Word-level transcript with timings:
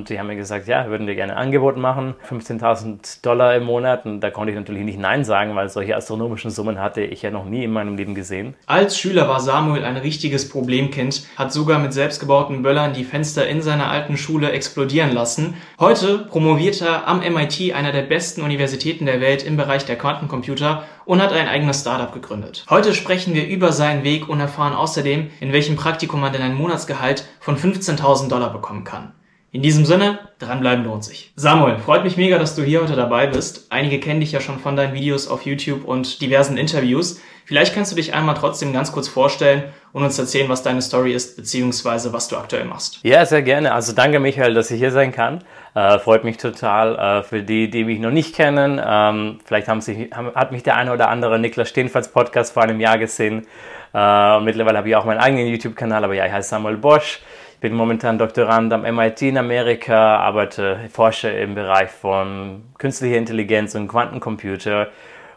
Und 0.00 0.08
die 0.08 0.18
haben 0.18 0.28
mir 0.28 0.36
gesagt, 0.36 0.66
ja, 0.66 0.88
würden 0.88 1.06
wir 1.06 1.14
gerne 1.14 1.36
ein 1.36 1.44
Angebot 1.44 1.76
machen, 1.76 2.14
15.000 2.26 3.20
Dollar 3.20 3.54
im 3.54 3.64
Monat. 3.64 4.06
Und 4.06 4.20
da 4.20 4.30
konnte 4.30 4.50
ich 4.50 4.56
natürlich 4.56 4.82
nicht 4.82 4.98
Nein 4.98 5.24
sagen, 5.24 5.54
weil 5.56 5.68
solche 5.68 5.94
astronomischen 5.94 6.50
Summen 6.50 6.80
hatte 6.80 7.02
ich 7.02 7.20
ja 7.20 7.30
noch 7.30 7.44
nie 7.44 7.64
in 7.64 7.70
meinem 7.70 7.98
Leben 7.98 8.14
gesehen. 8.14 8.54
Als 8.64 8.98
Schüler 8.98 9.28
war 9.28 9.40
Samuel 9.40 9.84
ein 9.84 9.98
richtiges 9.98 10.48
Problemkind, 10.48 11.26
hat 11.36 11.52
sogar 11.52 11.78
mit 11.78 11.92
selbstgebauten 11.92 12.62
Böllern 12.62 12.94
die 12.94 13.04
Fenster 13.04 13.46
in 13.46 13.60
seiner 13.60 13.90
alten 13.90 14.16
Schule 14.16 14.52
explodieren 14.52 15.12
lassen. 15.12 15.58
Heute 15.78 16.20
promoviert 16.20 16.80
er 16.80 17.06
am 17.06 17.18
MIT, 17.18 17.74
einer 17.74 17.92
der 17.92 18.00
besten 18.00 18.40
Universitäten 18.40 19.04
der 19.04 19.20
Welt 19.20 19.42
im 19.42 19.58
Bereich 19.58 19.84
der 19.84 19.96
Quantencomputer 19.96 20.84
und 21.04 21.20
hat 21.20 21.34
ein 21.34 21.46
eigenes 21.46 21.82
Startup 21.82 22.10
gegründet. 22.10 22.64
Heute 22.70 22.94
sprechen 22.94 23.34
wir 23.34 23.46
über 23.46 23.70
seinen 23.72 24.02
Weg 24.02 24.30
und 24.30 24.40
erfahren 24.40 24.72
außerdem, 24.72 25.30
in 25.40 25.52
welchem 25.52 25.76
Praktikum 25.76 26.22
man 26.22 26.32
denn 26.32 26.40
ein 26.40 26.54
Monatsgehalt 26.54 27.26
von 27.38 27.58
15.000 27.58 28.28
Dollar 28.28 28.50
bekommen 28.50 28.84
kann. 28.84 29.12
In 29.52 29.62
diesem 29.62 29.84
Sinne, 29.84 30.20
dranbleiben 30.38 30.84
lohnt 30.84 31.02
sich. 31.02 31.32
Samuel, 31.34 31.78
freut 31.78 32.04
mich 32.04 32.16
mega, 32.16 32.38
dass 32.38 32.54
du 32.54 32.62
hier 32.62 32.82
heute 32.82 32.94
dabei 32.94 33.26
bist. 33.26 33.66
Einige 33.70 33.98
kennen 33.98 34.20
dich 34.20 34.30
ja 34.30 34.40
schon 34.40 34.60
von 34.60 34.76
deinen 34.76 34.94
Videos 34.94 35.26
auf 35.26 35.44
YouTube 35.44 35.84
und 35.84 36.20
diversen 36.22 36.56
Interviews. 36.56 37.20
Vielleicht 37.46 37.74
kannst 37.74 37.90
du 37.90 37.96
dich 37.96 38.14
einmal 38.14 38.36
trotzdem 38.36 38.72
ganz 38.72 38.92
kurz 38.92 39.08
vorstellen 39.08 39.64
und 39.92 40.04
uns 40.04 40.16
erzählen, 40.20 40.48
was 40.48 40.62
deine 40.62 40.80
Story 40.82 41.12
ist, 41.12 41.36
beziehungsweise 41.36 42.12
was 42.12 42.28
du 42.28 42.36
aktuell 42.36 42.64
machst. 42.64 43.00
Ja, 43.02 43.26
sehr 43.26 43.42
gerne. 43.42 43.74
Also 43.74 43.92
danke, 43.92 44.20
Michael, 44.20 44.54
dass 44.54 44.70
ich 44.70 44.78
hier 44.78 44.92
sein 44.92 45.10
kann. 45.10 45.42
Äh, 45.74 45.98
freut 45.98 46.22
mich 46.22 46.36
total. 46.36 46.96
Äh, 46.96 47.22
für 47.24 47.42
die, 47.42 47.68
die 47.70 47.82
mich 47.82 47.98
noch 47.98 48.12
nicht 48.12 48.36
kennen, 48.36 48.80
ähm, 48.80 49.40
vielleicht 49.44 49.66
haben 49.66 49.80
sich, 49.80 50.12
haben, 50.12 50.32
hat 50.32 50.52
mich 50.52 50.62
der 50.62 50.76
eine 50.76 50.92
oder 50.92 51.08
andere 51.08 51.40
Niklas 51.40 51.68
Stehenfalls 51.68 52.12
Podcast 52.12 52.52
vor 52.52 52.62
einem 52.62 52.78
Jahr 52.78 52.98
gesehen. 52.98 53.48
Äh, 53.92 54.40
mittlerweile 54.42 54.78
habe 54.78 54.88
ich 54.88 54.94
auch 54.94 55.04
meinen 55.04 55.18
eigenen 55.18 55.48
YouTube-Kanal, 55.48 56.04
aber 56.04 56.14
ja, 56.14 56.26
ich 56.26 56.32
heiße 56.32 56.50
Samuel 56.50 56.76
Bosch 56.76 57.18
bin 57.60 57.74
momentan 57.74 58.18
Doktorand 58.18 58.72
am 58.72 58.82
MIT 58.82 59.22
in 59.22 59.38
Amerika, 59.38 60.16
arbeite, 60.16 60.88
forsche 60.90 61.28
im 61.28 61.54
Bereich 61.54 61.90
von 61.90 62.64
künstlicher 62.78 63.16
Intelligenz 63.16 63.74
und 63.74 63.88
Quantencomputer 63.88 64.88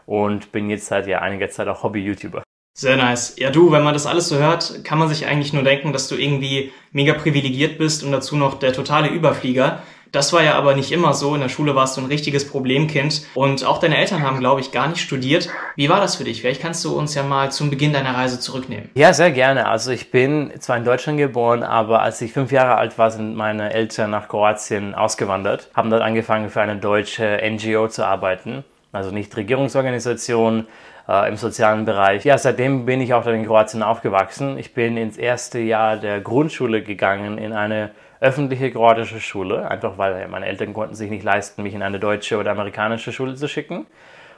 und 0.06 0.50
bin 0.50 0.70
jetzt 0.70 0.86
seit 0.86 1.06
ja 1.06 1.20
einiger 1.20 1.48
Zeit 1.50 1.68
auch 1.68 1.82
Hobby-YouTuber. 1.82 2.42
Sehr 2.76 2.96
nice. 2.96 3.36
Ja, 3.38 3.50
du, 3.50 3.70
wenn 3.70 3.84
man 3.84 3.94
das 3.94 4.06
alles 4.06 4.28
so 4.28 4.36
hört, 4.38 4.84
kann 4.84 4.98
man 4.98 5.08
sich 5.08 5.26
eigentlich 5.26 5.52
nur 5.52 5.62
denken, 5.62 5.92
dass 5.92 6.08
du 6.08 6.16
irgendwie 6.16 6.72
mega 6.90 7.14
privilegiert 7.14 7.78
bist 7.78 8.02
und 8.02 8.10
dazu 8.10 8.36
noch 8.36 8.58
der 8.58 8.72
totale 8.72 9.08
Überflieger. 9.08 9.82
Das 10.14 10.32
war 10.32 10.44
ja 10.44 10.54
aber 10.54 10.76
nicht 10.76 10.92
immer 10.92 11.12
so. 11.12 11.34
In 11.34 11.40
der 11.40 11.48
Schule 11.48 11.74
warst 11.74 11.96
du 11.96 12.00
ein 12.00 12.06
richtiges 12.06 12.48
Problemkind 12.48 13.26
und 13.34 13.64
auch 13.64 13.78
deine 13.78 13.98
Eltern 13.98 14.22
haben, 14.22 14.38
glaube 14.38 14.60
ich, 14.60 14.70
gar 14.70 14.86
nicht 14.86 15.00
studiert. 15.00 15.48
Wie 15.74 15.88
war 15.88 16.00
das 16.00 16.14
für 16.14 16.22
dich? 16.22 16.40
Vielleicht 16.40 16.62
kannst 16.62 16.84
du 16.84 16.96
uns 16.96 17.16
ja 17.16 17.24
mal 17.24 17.50
zum 17.50 17.68
Beginn 17.68 17.92
deiner 17.92 18.14
Reise 18.14 18.38
zurücknehmen. 18.38 18.90
Ja, 18.94 19.12
sehr 19.12 19.32
gerne. 19.32 19.66
Also 19.66 19.90
ich 19.90 20.12
bin 20.12 20.52
zwar 20.60 20.76
in 20.76 20.84
Deutschland 20.84 21.18
geboren, 21.18 21.64
aber 21.64 22.02
als 22.02 22.20
ich 22.20 22.32
fünf 22.32 22.52
Jahre 22.52 22.76
alt 22.76 22.96
war, 22.96 23.10
sind 23.10 23.34
meine 23.34 23.72
Eltern 23.72 24.12
nach 24.12 24.28
Kroatien 24.28 24.94
ausgewandert, 24.94 25.68
haben 25.74 25.90
dort 25.90 26.02
angefangen 26.02 26.48
für 26.48 26.60
eine 26.60 26.76
deutsche 26.76 27.40
NGO 27.42 27.88
zu 27.88 28.06
arbeiten, 28.06 28.62
also 28.92 29.10
nicht 29.10 29.36
Regierungsorganisation, 29.36 30.68
äh, 31.08 31.28
im 31.28 31.36
sozialen 31.36 31.84
Bereich. 31.84 32.24
Ja, 32.24 32.38
seitdem 32.38 32.86
bin 32.86 33.00
ich 33.00 33.14
auch 33.14 33.26
in 33.26 33.44
Kroatien 33.44 33.82
aufgewachsen. 33.82 34.58
Ich 34.58 34.74
bin 34.74 34.96
ins 34.96 35.16
erste 35.16 35.58
Jahr 35.58 35.96
der 35.96 36.20
Grundschule 36.20 36.82
gegangen 36.82 37.38
in 37.38 37.52
eine 37.52 37.90
öffentliche 38.20 38.70
kroatische 38.70 39.20
Schule, 39.20 39.70
einfach 39.70 39.98
weil 39.98 40.26
meine 40.28 40.46
Eltern 40.46 40.72
konnten 40.72 40.94
sich 40.94 41.10
nicht 41.10 41.24
leisten, 41.24 41.62
mich 41.62 41.74
in 41.74 41.82
eine 41.82 42.00
deutsche 42.00 42.38
oder 42.38 42.52
amerikanische 42.52 43.12
Schule 43.12 43.34
zu 43.34 43.48
schicken. 43.48 43.86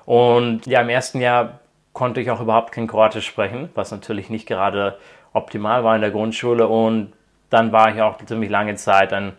Und 0.05 0.67
ja, 0.67 0.81
im 0.81 0.89
ersten 0.89 1.21
Jahr 1.21 1.61
konnte 1.93 2.21
ich 2.21 2.31
auch 2.31 2.41
überhaupt 2.41 2.73
kein 2.73 2.87
Kroatisch 2.87 3.27
sprechen, 3.27 3.71
was 3.75 3.91
natürlich 3.91 4.29
nicht 4.29 4.47
gerade 4.47 4.99
optimal 5.33 5.85
war 5.85 5.95
in 5.95 6.01
der 6.01 6.11
Grundschule. 6.11 6.67
Und 6.67 7.13
dann 7.51 7.73
war 7.73 7.95
ich 7.95 8.03
auch 8.03 8.17
ziemlich 8.25 8.51
lange 8.51 8.75
Zeit 8.75 9.13
ein, 9.13 9.33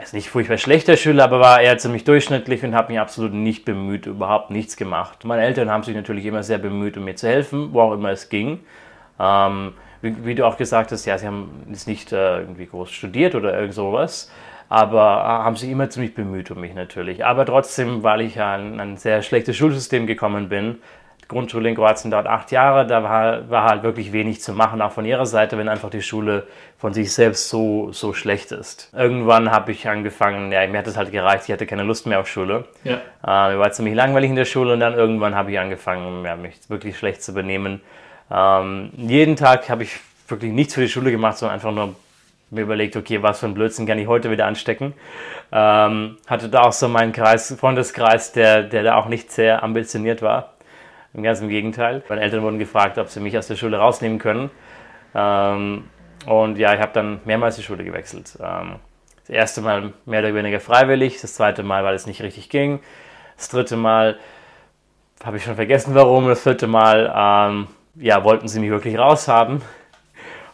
also 0.00 0.16
nicht 0.16 0.30
furchtbar 0.30 0.56
schlechter 0.56 0.96
Schüler, 0.96 1.24
aber 1.24 1.40
war 1.40 1.60
eher 1.60 1.76
ziemlich 1.76 2.04
durchschnittlich 2.04 2.64
und 2.64 2.74
habe 2.74 2.92
mich 2.92 3.00
absolut 3.00 3.34
nicht 3.34 3.64
bemüht, 3.66 4.06
überhaupt 4.06 4.50
nichts 4.50 4.76
gemacht. 4.76 5.24
Meine 5.24 5.42
Eltern 5.42 5.70
haben 5.70 5.82
sich 5.82 5.94
natürlich 5.94 6.24
immer 6.24 6.42
sehr 6.42 6.58
bemüht, 6.58 6.96
um 6.96 7.04
mir 7.04 7.16
zu 7.16 7.28
helfen, 7.28 7.72
wo 7.72 7.82
auch 7.82 7.92
immer 7.92 8.10
es 8.10 8.30
ging. 8.30 8.60
Ähm, 9.18 9.74
wie, 10.00 10.24
wie, 10.24 10.34
du 10.34 10.46
auch 10.46 10.56
gesagt 10.56 10.90
hast, 10.92 11.04
ja, 11.04 11.18
sie 11.18 11.26
haben 11.26 11.66
jetzt 11.68 11.86
nicht 11.86 12.12
äh, 12.12 12.40
irgendwie 12.40 12.66
groß 12.66 12.90
studiert 12.90 13.34
oder 13.34 13.54
irgend 13.54 13.74
sowas, 13.74 14.32
aber 14.70 15.00
äh, 15.00 15.44
haben 15.44 15.56
sich 15.56 15.68
immer 15.70 15.90
ziemlich 15.90 16.14
bemüht 16.14 16.50
um 16.50 16.60
mich 16.60 16.74
natürlich. 16.74 17.26
Aber 17.26 17.44
trotzdem, 17.44 18.02
weil 18.02 18.22
ich 18.22 18.36
ja 18.36 18.56
in 18.56 18.80
ein 18.80 18.96
sehr 18.96 19.20
schlechtes 19.20 19.56
Schulsystem 19.56 20.06
gekommen 20.06 20.48
bin, 20.48 20.78
Grundschule 21.30 21.70
in 21.70 21.74
Kroatien 21.74 22.10
dauert 22.10 22.26
acht 22.26 22.50
Jahre, 22.52 22.86
da 22.86 23.02
war, 23.02 23.48
war 23.48 23.64
halt 23.64 23.82
wirklich 23.82 24.12
wenig 24.12 24.42
zu 24.42 24.52
machen, 24.52 24.82
auch 24.82 24.92
von 24.92 25.06
ihrer 25.06 25.24
Seite, 25.24 25.56
wenn 25.56 25.68
einfach 25.68 25.88
die 25.88 26.02
Schule 26.02 26.46
von 26.78 26.92
sich 26.92 27.12
selbst 27.14 27.48
so, 27.48 27.90
so 27.92 28.12
schlecht 28.12 28.52
ist. 28.52 28.92
Irgendwann 28.94 29.50
habe 29.50 29.72
ich 29.72 29.88
angefangen, 29.88 30.52
ja, 30.52 30.66
mir 30.66 30.78
hat 30.78 30.86
es 30.86 30.98
halt 30.98 31.10
gereicht, 31.10 31.44
ich 31.46 31.52
hatte 31.52 31.66
keine 31.66 31.84
Lust 31.84 32.06
mehr 32.06 32.20
auf 32.20 32.28
Schule. 32.28 32.64
Ja. 32.84 33.00
Äh, 33.26 33.54
mir 33.54 33.58
war 33.58 33.72
ziemlich 33.72 33.94
langweilig 33.94 34.28
in 34.28 34.36
der 34.36 34.44
Schule 34.44 34.74
und 34.74 34.80
dann 34.80 34.92
irgendwann 34.92 35.34
habe 35.34 35.50
ich 35.50 35.58
angefangen, 35.58 36.24
ja, 36.26 36.36
mich 36.36 36.58
wirklich 36.68 36.98
schlecht 36.98 37.22
zu 37.22 37.32
benehmen 37.32 37.80
ähm, 38.30 38.90
jeden 38.96 39.36
Tag 39.36 39.68
habe 39.68 39.82
ich 39.82 39.98
wirklich 40.28 40.52
nichts 40.52 40.74
für 40.74 40.82
die 40.82 40.88
Schule 40.88 41.10
gemacht, 41.10 41.38
sondern 41.38 41.54
einfach 41.54 41.72
nur 41.72 41.96
mir 42.50 42.62
überlegt, 42.62 42.96
okay, 42.96 43.22
was 43.22 43.40
für 43.40 43.46
ein 43.46 43.54
Blödsinn 43.54 43.86
kann 43.86 43.98
ich 43.98 44.06
heute 44.06 44.30
wieder 44.30 44.46
anstecken. 44.46 44.94
Ähm, 45.52 46.16
hatte 46.26 46.48
da 46.48 46.62
auch 46.62 46.72
so 46.72 46.88
meinen 46.88 47.12
Kreis, 47.12 47.54
Freundeskreis, 47.58 48.32
der, 48.32 48.62
der 48.62 48.82
da 48.82 48.96
auch 48.96 49.06
nicht 49.06 49.30
sehr 49.30 49.62
ambitioniert 49.62 50.22
war. 50.22 50.54
Im 51.12 51.22
ganzen 51.22 51.48
Gegenteil. 51.48 52.02
Meine 52.08 52.20
Eltern 52.20 52.42
wurden 52.42 52.58
gefragt, 52.58 52.98
ob 52.98 53.08
sie 53.08 53.20
mich 53.20 53.36
aus 53.36 53.48
der 53.48 53.56
Schule 53.56 53.78
rausnehmen 53.78 54.18
können. 54.18 54.50
Ähm, 55.14 55.84
und 56.26 56.58
ja, 56.58 56.74
ich 56.74 56.80
habe 56.80 56.92
dann 56.92 57.20
mehrmals 57.24 57.56
die 57.56 57.62
Schule 57.62 57.84
gewechselt. 57.84 58.38
Ähm, 58.40 58.76
das 59.20 59.30
erste 59.30 59.60
Mal 59.60 59.92
mehr 60.06 60.20
oder 60.20 60.34
weniger 60.34 60.60
freiwillig, 60.60 61.20
das 61.20 61.34
zweite 61.34 61.62
Mal, 61.62 61.84
weil 61.84 61.94
es 61.94 62.06
nicht 62.06 62.22
richtig 62.22 62.48
ging. 62.48 62.80
Das 63.36 63.48
dritte 63.48 63.76
Mal 63.76 64.18
habe 65.24 65.36
ich 65.36 65.44
schon 65.44 65.56
vergessen, 65.56 65.94
warum. 65.94 66.28
Das 66.28 66.42
vierte 66.42 66.66
Mal 66.66 67.12
ähm, 67.14 67.66
ja, 67.96 68.22
wollten 68.24 68.48
sie 68.48 68.60
mich 68.60 68.70
wirklich 68.70 68.98
raushaben. 68.98 69.62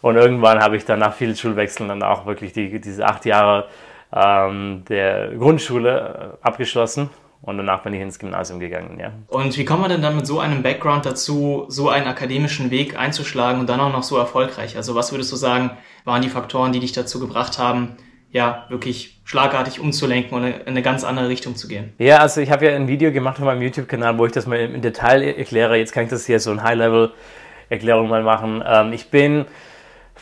Und 0.02 0.16
irgendwann 0.16 0.60
habe 0.60 0.76
ich 0.76 0.84
dann 0.84 1.00
nach 1.00 1.14
vielen 1.14 1.36
Schulwechseln 1.36 1.88
dann 1.88 2.02
auch 2.02 2.26
wirklich 2.26 2.52
die, 2.52 2.80
diese 2.80 3.06
acht 3.06 3.24
Jahre 3.24 3.68
ähm, 4.12 4.84
der 4.88 5.30
Grundschule 5.34 6.38
äh, 6.42 6.46
abgeschlossen. 6.46 7.10
Und 7.46 7.58
danach 7.58 7.84
bin 7.84 7.94
ich 7.94 8.00
ins 8.00 8.18
Gymnasium 8.18 8.58
gegangen, 8.58 8.98
ja. 8.98 9.12
Und 9.28 9.56
wie 9.56 9.64
kommt 9.64 9.80
man 9.80 9.90
denn 9.90 10.02
dann 10.02 10.16
mit 10.16 10.26
so 10.26 10.40
einem 10.40 10.64
Background 10.64 11.06
dazu, 11.06 11.64
so 11.68 11.88
einen 11.88 12.08
akademischen 12.08 12.72
Weg 12.72 12.98
einzuschlagen 12.98 13.60
und 13.60 13.68
dann 13.68 13.78
auch 13.78 13.92
noch 13.92 14.02
so 14.02 14.18
erfolgreich? 14.18 14.76
Also 14.76 14.96
was 14.96 15.12
würdest 15.12 15.30
du 15.30 15.36
sagen, 15.36 15.70
waren 16.04 16.22
die 16.22 16.28
Faktoren, 16.28 16.72
die 16.72 16.80
dich 16.80 16.90
dazu 16.90 17.20
gebracht 17.20 17.58
haben, 17.58 17.96
ja, 18.32 18.66
wirklich 18.68 19.20
schlagartig 19.24 19.78
umzulenken 19.78 20.36
und 20.36 20.44
in 20.44 20.66
eine 20.66 20.82
ganz 20.82 21.04
andere 21.04 21.28
Richtung 21.28 21.54
zu 21.54 21.68
gehen. 21.68 21.94
Ja, 21.98 22.18
also 22.18 22.40
ich 22.40 22.50
habe 22.50 22.66
ja 22.66 22.74
ein 22.74 22.88
Video 22.88 23.12
gemacht 23.12 23.38
auf 23.38 23.44
meinem 23.44 23.62
YouTube-Kanal, 23.62 24.18
wo 24.18 24.26
ich 24.26 24.32
das 24.32 24.46
mal 24.46 24.58
im 24.58 24.82
Detail 24.82 25.22
erkläre. 25.22 25.76
Jetzt 25.76 25.92
kann 25.92 26.04
ich 26.04 26.10
das 26.10 26.26
hier 26.26 26.40
so 26.40 26.50
ein 26.50 26.62
High-Level-Erklärung 26.64 28.08
mal 28.08 28.24
machen. 28.24 28.62
Ähm, 28.66 28.92
ich 28.92 29.08
bin 29.10 29.46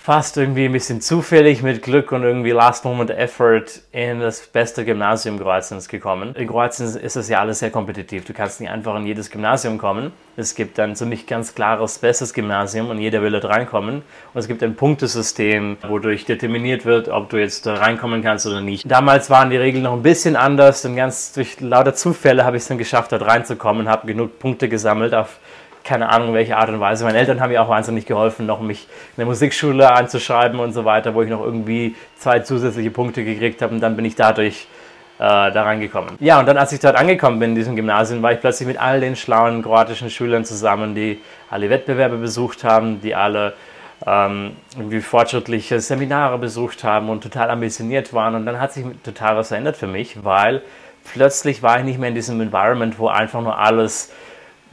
fast 0.04 0.36
irgendwie 0.36 0.66
ein 0.66 0.72
bisschen 0.72 1.00
zufällig 1.00 1.62
mit 1.62 1.80
Glück 1.80 2.12
und 2.12 2.24
irgendwie 2.24 2.50
Last-Moment-Effort 2.50 3.64
in 3.90 4.20
das 4.20 4.46
beste 4.46 4.84
Gymnasium 4.84 5.38
Kroatiens 5.38 5.88
gekommen. 5.88 6.34
In 6.36 6.46
Kroatien 6.46 6.94
ist 6.94 7.16
das 7.16 7.30
ja 7.30 7.40
alles 7.40 7.60
sehr 7.60 7.70
kompetitiv. 7.70 8.26
Du 8.26 8.34
kannst 8.34 8.60
nicht 8.60 8.68
einfach 8.68 8.94
in 8.96 9.06
jedes 9.06 9.30
Gymnasium 9.30 9.78
kommen. 9.78 10.12
Es 10.36 10.54
gibt 10.54 10.78
ein 10.78 10.94
ziemlich 10.94 11.26
ganz 11.26 11.54
klares, 11.54 11.98
bestes 12.00 12.34
Gymnasium 12.34 12.90
und 12.90 12.98
jeder 12.98 13.22
will 13.22 13.30
dort 13.30 13.46
reinkommen. 13.46 14.02
Und 14.34 14.38
es 14.38 14.46
gibt 14.46 14.62
ein 14.62 14.74
Punktesystem, 14.74 15.78
wodurch 15.88 16.26
determiniert 16.26 16.84
wird, 16.84 17.08
ob 17.08 17.30
du 17.30 17.38
jetzt 17.38 17.64
da 17.64 17.76
reinkommen 17.76 18.22
kannst 18.22 18.46
oder 18.46 18.60
nicht. 18.60 18.84
Damals 18.90 19.30
waren 19.30 19.48
die 19.48 19.56
Regeln 19.56 19.84
noch 19.84 19.94
ein 19.94 20.02
bisschen 20.02 20.36
anders 20.36 20.84
und 20.84 20.96
ganz 20.96 21.32
durch 21.32 21.60
lauter 21.60 21.94
Zufälle 21.94 22.44
habe 22.44 22.58
ich 22.58 22.64
es 22.64 22.68
dann 22.68 22.76
geschafft, 22.76 23.12
dort 23.12 23.22
reinzukommen, 23.22 23.88
habe 23.88 24.06
genug 24.06 24.38
Punkte 24.38 24.68
gesammelt 24.68 25.14
auf 25.14 25.38
keine 25.84 26.08
Ahnung, 26.08 26.32
welche 26.32 26.56
Art 26.56 26.70
und 26.70 26.80
Weise. 26.80 27.04
Meine 27.04 27.18
Eltern 27.18 27.40
haben 27.40 27.50
mir 27.50 27.62
auch 27.62 27.68
wahnsinnig 27.68 28.06
geholfen, 28.06 28.46
noch 28.46 28.60
mich 28.60 28.88
in 29.16 29.18
der 29.18 29.26
Musikschule 29.26 29.92
anzuschreiben 29.92 30.58
und 30.58 30.72
so 30.72 30.84
weiter, 30.84 31.14
wo 31.14 31.22
ich 31.22 31.28
noch 31.28 31.44
irgendwie 31.44 31.94
zwei 32.16 32.40
zusätzliche 32.40 32.90
Punkte 32.90 33.24
gekriegt 33.24 33.60
habe 33.62 33.74
und 33.74 33.80
dann 33.80 33.94
bin 33.94 34.04
ich 34.04 34.16
dadurch 34.16 34.66
äh, 35.18 35.52
da 35.52 35.62
reingekommen. 35.62 36.16
Ja, 36.20 36.40
und 36.40 36.46
dann, 36.46 36.56
als 36.56 36.72
ich 36.72 36.80
dort 36.80 36.96
angekommen 36.96 37.38
bin 37.38 37.50
in 37.50 37.56
diesem 37.56 37.76
Gymnasium, 37.76 38.22
war 38.22 38.32
ich 38.32 38.40
plötzlich 38.40 38.66
mit 38.66 38.80
all 38.80 39.00
den 39.00 39.14
schlauen 39.14 39.62
kroatischen 39.62 40.10
Schülern 40.10 40.44
zusammen, 40.44 40.94
die 40.94 41.20
alle 41.50 41.70
Wettbewerbe 41.70 42.16
besucht 42.16 42.64
haben, 42.64 43.00
die 43.00 43.14
alle 43.14 43.52
ähm, 44.06 44.56
irgendwie 44.76 45.00
fortschrittliche 45.00 45.80
Seminare 45.80 46.38
besucht 46.38 46.82
haben 46.82 47.10
und 47.10 47.22
total 47.22 47.50
ambitioniert 47.50 48.12
waren. 48.12 48.34
Und 48.34 48.46
dann 48.46 48.58
hat 48.58 48.72
sich 48.72 48.84
total 49.04 49.36
was 49.36 49.48
verändert 49.48 49.76
für 49.76 49.86
mich, 49.86 50.24
weil 50.24 50.62
plötzlich 51.12 51.62
war 51.62 51.78
ich 51.78 51.84
nicht 51.84 51.98
mehr 51.98 52.08
in 52.08 52.14
diesem 52.14 52.40
Environment, 52.40 52.98
wo 52.98 53.08
einfach 53.08 53.40
nur 53.40 53.58
alles 53.58 54.10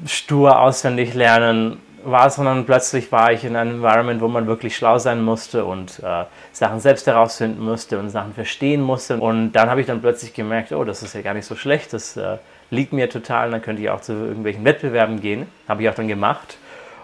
stur 0.06 0.60
auswendig 0.60 1.14
lernen 1.14 1.78
war, 2.04 2.30
sondern 2.30 2.66
plötzlich 2.66 3.12
war 3.12 3.32
ich 3.32 3.44
in 3.44 3.56
einem 3.56 3.76
Environment, 3.76 4.22
wo 4.22 4.28
man 4.28 4.48
wirklich 4.48 4.76
schlau 4.76 4.98
sein 4.98 5.22
musste 5.24 5.66
und 5.66 6.00
äh, 6.04 6.26
Sachen 6.52 6.80
selbst 6.80 7.08
herausfinden 7.08 7.64
musste 7.64 8.00
und 8.00 8.10
Sachen 8.10 8.34
verstehen 8.34 8.82
musste. 8.82 9.18
Und 9.18 9.54
dann 9.54 9.70
habe 9.70 9.82
ich 9.82 9.88
dann 9.88 10.02
plötzlich 10.02 10.34
gemerkt, 10.34 10.72
oh, 10.72 10.84
das 10.84 11.04
ist 11.04 11.14
ja 11.14 11.22
gar 11.22 11.34
nicht 11.34 11.46
so 11.46 11.56
schlecht, 11.56 11.94
das 11.94 12.18
äh, 12.18 12.38
liegt 12.70 12.94
mir 12.94 13.10
total, 13.10 13.52
dann 13.52 13.62
könnte 13.62 13.82
ich 13.82 13.90
auch 13.90 14.02
zu 14.02 14.14
irgendwelchen 14.14 14.66
Wettbewerben 14.66 15.22
gehen. 15.22 15.48
Habe 15.68 15.84
ich 15.84 15.90
auch 15.90 15.96
dann 15.96 16.08
gemacht. 16.08 16.58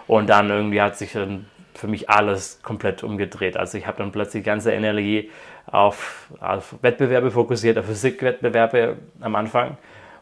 Und 0.06 0.28
dann 0.28 0.48
irgendwie 0.48 0.80
hat 0.80 0.96
sich 0.96 1.12
dann 1.12 1.46
für 1.74 1.86
mich 1.86 2.10
alles 2.10 2.60
komplett 2.62 3.04
umgedreht. 3.04 3.56
Also 3.56 3.78
ich 3.78 3.86
habe 3.86 3.98
dann 3.98 4.10
plötzlich 4.10 4.42
ganze 4.42 4.72
Energie 4.72 5.30
auf, 5.66 6.28
auf 6.40 6.74
Wettbewerbe 6.80 7.30
fokussiert, 7.30 7.78
auf 7.78 7.86
Physikwettbewerbe 7.86 8.96
am 9.20 9.36
Anfang. 9.36 9.76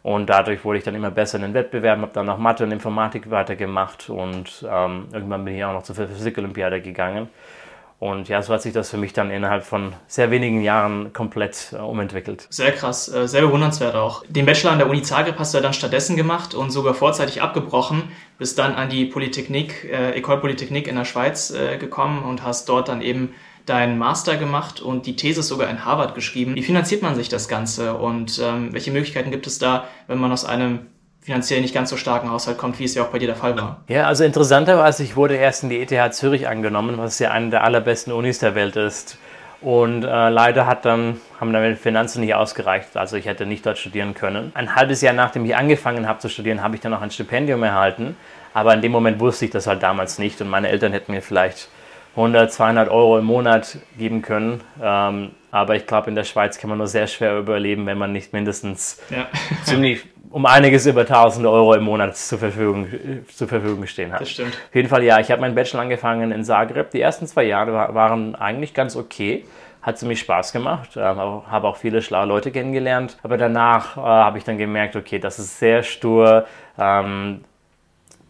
Und 0.07 0.27
dadurch 0.27 0.65
wurde 0.65 0.79
ich 0.79 0.85
dann 0.85 0.95
immer 0.95 1.11
besser 1.11 1.35
in 1.35 1.43
den 1.43 1.53
Wettbewerben, 1.53 2.03
habe 2.03 2.13
dann 2.15 2.27
noch 2.27 2.39
Mathe 2.39 2.63
und 2.63 2.71
Informatik 2.71 3.29
weitergemacht 3.29 4.09
und 4.09 4.65
ähm, 4.71 5.09
irgendwann 5.13 5.45
bin 5.45 5.57
ich 5.57 5.65
auch 5.65 5.73
noch 5.73 5.83
zur 5.83 5.97
Physik-Olympiade 5.97 6.81
gegangen. 6.81 7.29
Und 7.99 8.29
ja, 8.29 8.41
so 8.41 8.55
hat 8.55 8.63
sich 8.63 8.73
das 8.73 8.89
für 8.89 8.99
mich 8.99 9.15
dann 9.15 9.33
innerhalb 9.33 9.65
von 9.65 9.95
sehr 10.07 10.31
wenigen 10.31 10.63
Jahren 10.63 11.13
komplett 11.13 11.73
äh, 11.73 11.79
umentwickelt. 11.79 12.47
Sehr 12.51 12.71
krass, 12.71 13.13
äh, 13.13 13.27
sehr 13.27 13.43
bewundernswert 13.43 13.97
auch. 13.97 14.23
Den 14.29 14.47
Bachelor 14.47 14.71
an 14.71 14.79
der 14.79 14.89
Uni 14.89 15.03
Zagreb 15.03 15.41
hast 15.41 15.55
du 15.55 15.61
dann 15.61 15.73
stattdessen 15.73 16.15
gemacht 16.15 16.55
und 16.55 16.71
sogar 16.71 16.95
vorzeitig 16.95 17.43
abgebrochen, 17.43 18.05
bist 18.39 18.61
dann 18.61 18.77
an 18.77 18.89
die 18.89 19.07
Polytechnik, 19.07 19.91
äh, 19.91 20.17
École 20.21 20.37
Polytechnique 20.37 20.87
in 20.87 20.95
der 20.95 21.05
Schweiz 21.05 21.51
äh, 21.51 21.79
gekommen 21.79 22.23
und 22.23 22.45
hast 22.45 22.69
dort 22.69 22.87
dann 22.87 23.03
eben 23.03 23.35
deinen 23.67 23.99
Master 23.99 24.37
gemacht 24.37 24.81
und 24.81 25.07
die 25.07 25.17
These 25.17 25.43
sogar 25.43 25.69
in 25.69 25.85
Harvard 25.85 26.15
geschrieben. 26.15 26.55
Wie 26.55 26.63
finanziert 26.63 27.03
man 27.03 27.15
sich 27.15 27.29
das 27.29 27.49
Ganze 27.49 27.95
und 27.95 28.41
ähm, 28.43 28.73
welche 28.73 28.91
Möglichkeiten 28.93 29.31
gibt 29.31 29.47
es 29.47 29.59
da, 29.59 29.85
wenn 30.07 30.19
man 30.19 30.33
aus 30.33 30.45
einem 30.45 30.87
finanziell 31.21 31.61
nicht 31.61 31.75
ganz 31.75 31.91
so 31.91 31.97
starken 31.97 32.31
Haushalt 32.31 32.57
kommt, 32.57 32.79
wie 32.79 32.85
es 32.85 32.95
ja 32.95 33.03
auch 33.03 33.09
bei 33.09 33.19
dir 33.19 33.27
der 33.27 33.35
Fall 33.35 33.57
war. 33.57 33.83
Ja, 33.89 34.07
also 34.07 34.23
interessanterweise, 34.23 35.03
ich 35.03 35.17
wurde 35.17 35.35
erst 35.35 35.65
in 35.65 35.71
die 35.71 35.81
ETH 35.81 36.15
Zürich 36.15 36.47
angenommen, 36.47 36.99
was 36.99 37.19
ja 37.19 37.33
eine 37.33 37.51
der 37.51 37.65
allerbesten 37.65 38.13
Unis 38.13 38.39
der 38.39 38.55
Welt 38.55 38.77
ist. 38.77 39.19
Und 39.61 40.05
äh, 40.05 40.29
leider 40.29 40.67
hat 40.67 40.85
dann, 40.85 41.21
haben 41.41 41.53
dann 41.53 41.63
meine 41.63 41.75
Finanzen 41.75 42.21
nicht 42.21 42.35
ausgereicht. 42.35 42.97
Also 42.97 43.17
ich 43.17 43.27
hätte 43.27 43.45
nicht 43.45 43.67
dort 43.67 43.79
studieren 43.79 44.15
können. 44.15 44.53
Ein 44.55 44.77
halbes 44.77 45.01
Jahr 45.01 45.15
nachdem 45.15 45.45
ich 45.45 45.57
angefangen 45.57 46.07
habe 46.07 46.21
zu 46.21 46.29
studieren, 46.29 46.63
habe 46.63 46.77
ich 46.77 46.81
dann 46.81 46.93
noch 46.93 47.03
ein 47.03 47.11
Stipendium 47.11 47.65
erhalten. 47.65 48.17
Aber 48.55 48.73
in 48.75 48.81
dem 48.81 48.93
Moment 48.93 49.19
wusste 49.19 49.47
ich 49.47 49.51
das 49.51 49.67
halt 49.67 49.83
damals 49.83 50.21
nicht. 50.21 50.41
Und 50.41 50.49
meine 50.49 50.69
Eltern 50.69 50.93
hätten 50.93 51.11
mir 51.11 51.23
vielleicht 51.23 51.69
100, 52.17 52.51
200 52.51 52.89
Euro 52.89 53.19
im 53.19 53.27
Monat 53.27 53.79
geben 53.99 54.23
können. 54.23 54.63
Ähm, 54.83 55.33
aber 55.51 55.77
ich 55.77 55.87
glaube, 55.87 56.09
in 56.09 56.17
der 56.17 56.25
Schweiz 56.25 56.59
kann 56.59 56.71
man 56.71 56.79
nur 56.79 56.87
sehr 56.87 57.07
schwer 57.07 57.39
überleben, 57.39 57.87
wenn 57.87 57.99
man 57.99 58.13
nicht 58.13 58.33
mindestens 58.33 59.01
ja. 59.11 59.27
ziemlich 59.65 60.05
um 60.31 60.45
einiges 60.45 60.87
über 60.87 61.03
1000 61.03 61.47
Euro 61.47 61.75
im 61.75 61.85
Monat 61.85 62.17
zur 62.17 62.39
Verfügung, 62.39 62.89
zur 63.33 63.49
Verfügung 63.49 63.87
stehen 63.87 64.13
hat. 64.13 64.21
Das 64.21 64.31
stimmt. 64.31 64.55
Auf 64.55 64.75
jeden 64.75 64.89
Fall, 64.89 65.03
ja, 65.03 65.21
ich 65.21 65.31
habe 65.31 65.41
meinen 65.41 65.55
Bachelor 65.55 65.81
angefangen 65.81 66.33
in 66.33 66.45
Zagreb. 66.45 66.91
Die 66.91 67.01
ersten 67.01 67.27
zwei 67.27 67.45
Jahre 67.45 67.73
waren 67.95 68.35
eigentlich 68.35 68.75
ganz 68.75 68.97
okay. 68.97 69.45
Hat 69.83 69.99
ziemlich 69.99 70.19
Spaß 70.21 70.53
gemacht, 70.53 70.97
äh, 70.97 71.01
habe 71.01 71.69
auch 71.69 71.77
viele 71.77 72.03
schlaue 72.03 72.27
Leute 72.27 72.51
kennengelernt. 72.51 73.17
Aber 73.23 73.37
danach 73.37 73.97
äh, 73.97 74.01
habe 74.01 74.37
ich 74.37 74.45
dann 74.45 74.59
gemerkt, 74.59 74.97
okay, 74.97 75.19
das 75.19 75.39
ist 75.39 75.59
sehr 75.59 75.83
stur. 75.85 76.47
Ähm, 76.77 77.45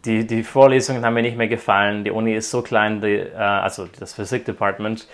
die, 0.07 0.25
die 0.25 0.43
Vorlesungen 0.43 1.05
haben 1.05 1.13
mir 1.13 1.21
nicht 1.21 1.37
mehr 1.37 1.47
gefallen. 1.47 2.03
Die 2.03 2.11
Uni 2.11 2.33
ist 2.33 2.49
so 2.49 2.61
klein, 2.61 3.01
die, 3.01 3.17
äh, 3.17 3.35
also 3.35 3.87
das 3.99 4.13
Physik-Department 4.13 5.07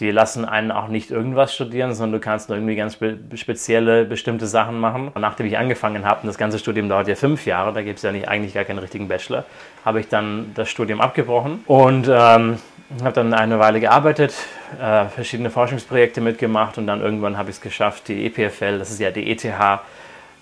die 0.00 0.10
lassen 0.10 0.46
einen 0.46 0.70
auch 0.70 0.88
nicht 0.88 1.10
irgendwas 1.10 1.54
studieren, 1.54 1.94
sondern 1.94 2.20
du 2.20 2.24
kannst 2.24 2.48
nur 2.48 2.56
irgendwie 2.56 2.74
ganz 2.74 2.98
spezielle, 3.34 4.06
bestimmte 4.06 4.46
Sachen 4.46 4.80
machen. 4.80 5.08
Und 5.08 5.20
nachdem 5.20 5.46
ich 5.46 5.58
angefangen 5.58 6.06
habe, 6.06 6.22
und 6.22 6.26
das 6.26 6.38
ganze 6.38 6.58
Studium 6.58 6.88
dauert 6.88 7.06
ja 7.06 7.14
fünf 7.14 7.44
Jahre, 7.44 7.74
da 7.74 7.82
gibt 7.82 7.98
es 7.98 8.02
ja 8.02 8.10
nicht, 8.10 8.26
eigentlich 8.26 8.54
gar 8.54 8.64
keinen 8.64 8.78
richtigen 8.78 9.08
Bachelor, 9.08 9.44
habe 9.84 10.00
ich 10.00 10.08
dann 10.08 10.52
das 10.54 10.70
Studium 10.70 11.02
abgebrochen 11.02 11.62
und 11.66 12.08
ähm, 12.08 12.58
habe 13.02 13.12
dann 13.12 13.34
eine 13.34 13.58
Weile 13.58 13.78
gearbeitet, 13.78 14.34
äh, 14.80 15.04
verschiedene 15.06 15.50
Forschungsprojekte 15.50 16.22
mitgemacht 16.22 16.78
und 16.78 16.86
dann 16.86 17.02
irgendwann 17.02 17.36
habe 17.36 17.50
ich 17.50 17.56
es 17.56 17.62
geschafft, 17.62 18.08
die 18.08 18.24
EPFL, 18.24 18.78
das 18.78 18.90
ist 18.90 19.00
ja 19.00 19.10
die 19.10 19.30
ETH, 19.30 19.44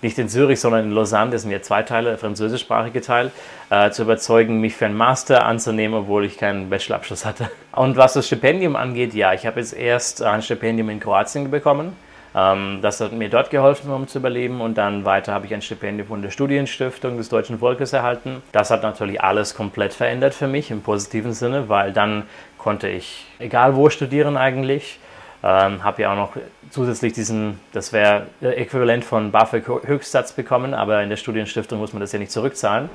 nicht 0.01 0.17
in 0.17 0.29
Zürich, 0.29 0.59
sondern 0.59 0.85
in 0.85 0.91
Lausanne, 0.91 1.31
das 1.31 1.43
sind 1.43 1.51
ja 1.51 1.61
zwei 1.61 1.83
Teile, 1.83 2.17
französischsprachige 2.17 3.01
Teil, 3.01 3.31
äh, 3.69 3.91
zu 3.91 4.03
überzeugen, 4.03 4.61
mich 4.61 4.75
für 4.75 4.85
einen 4.85 4.97
Master 4.97 5.45
anzunehmen, 5.45 5.99
obwohl 5.99 6.25
ich 6.25 6.37
keinen 6.37 6.69
Bachelorabschluss 6.69 7.25
hatte. 7.25 7.49
Und 7.71 7.97
was 7.97 8.13
das 8.13 8.27
Stipendium 8.27 8.75
angeht, 8.75 9.13
ja, 9.13 9.33
ich 9.33 9.45
habe 9.45 9.59
jetzt 9.59 9.73
erst 9.73 10.21
ein 10.21 10.41
Stipendium 10.41 10.89
in 10.89 10.99
Kroatien 10.99 11.51
bekommen. 11.51 11.95
Ähm, 12.35 12.79
das 12.81 13.01
hat 13.01 13.11
mir 13.11 13.29
dort 13.29 13.49
geholfen, 13.49 13.91
um 13.91 14.07
zu 14.07 14.19
überleben. 14.19 14.61
Und 14.61 14.77
dann 14.77 15.05
weiter 15.05 15.33
habe 15.33 15.45
ich 15.45 15.53
ein 15.53 15.61
Stipendium 15.61 16.07
von 16.07 16.21
der 16.21 16.31
Studienstiftung 16.31 17.17
des 17.17 17.29
Deutschen 17.29 17.59
Volkes 17.59 17.93
erhalten. 17.93 18.41
Das 18.51 18.71
hat 18.71 18.83
natürlich 18.83 19.21
alles 19.21 19.55
komplett 19.55 19.93
verändert 19.93 20.33
für 20.33 20.47
mich 20.47 20.71
im 20.71 20.81
positiven 20.81 21.33
Sinne, 21.33 21.69
weil 21.69 21.91
dann 21.91 22.23
konnte 22.57 22.87
ich 22.87 23.25
egal 23.39 23.75
wo 23.75 23.89
studieren 23.89 24.37
eigentlich. 24.37 24.99
Ähm, 25.41 25.83
habe 25.83 26.01
ja 26.01 26.11
auch 26.11 26.17
noch 26.17 26.33
zusätzlich 26.69 27.13
diesen, 27.13 27.59
das 27.71 27.93
wäre 27.93 28.27
äquivalent 28.41 29.05
von 29.05 29.31
BAföG 29.31 29.67
Höchstsatz 29.85 30.33
bekommen, 30.33 30.73
aber 30.73 31.01
in 31.01 31.09
der 31.09 31.17
Studienstiftung 31.17 31.79
muss 31.79 31.93
man 31.93 32.01
das 32.01 32.11
ja 32.11 32.19
nicht 32.19 32.31
zurückzahlen. 32.31 32.89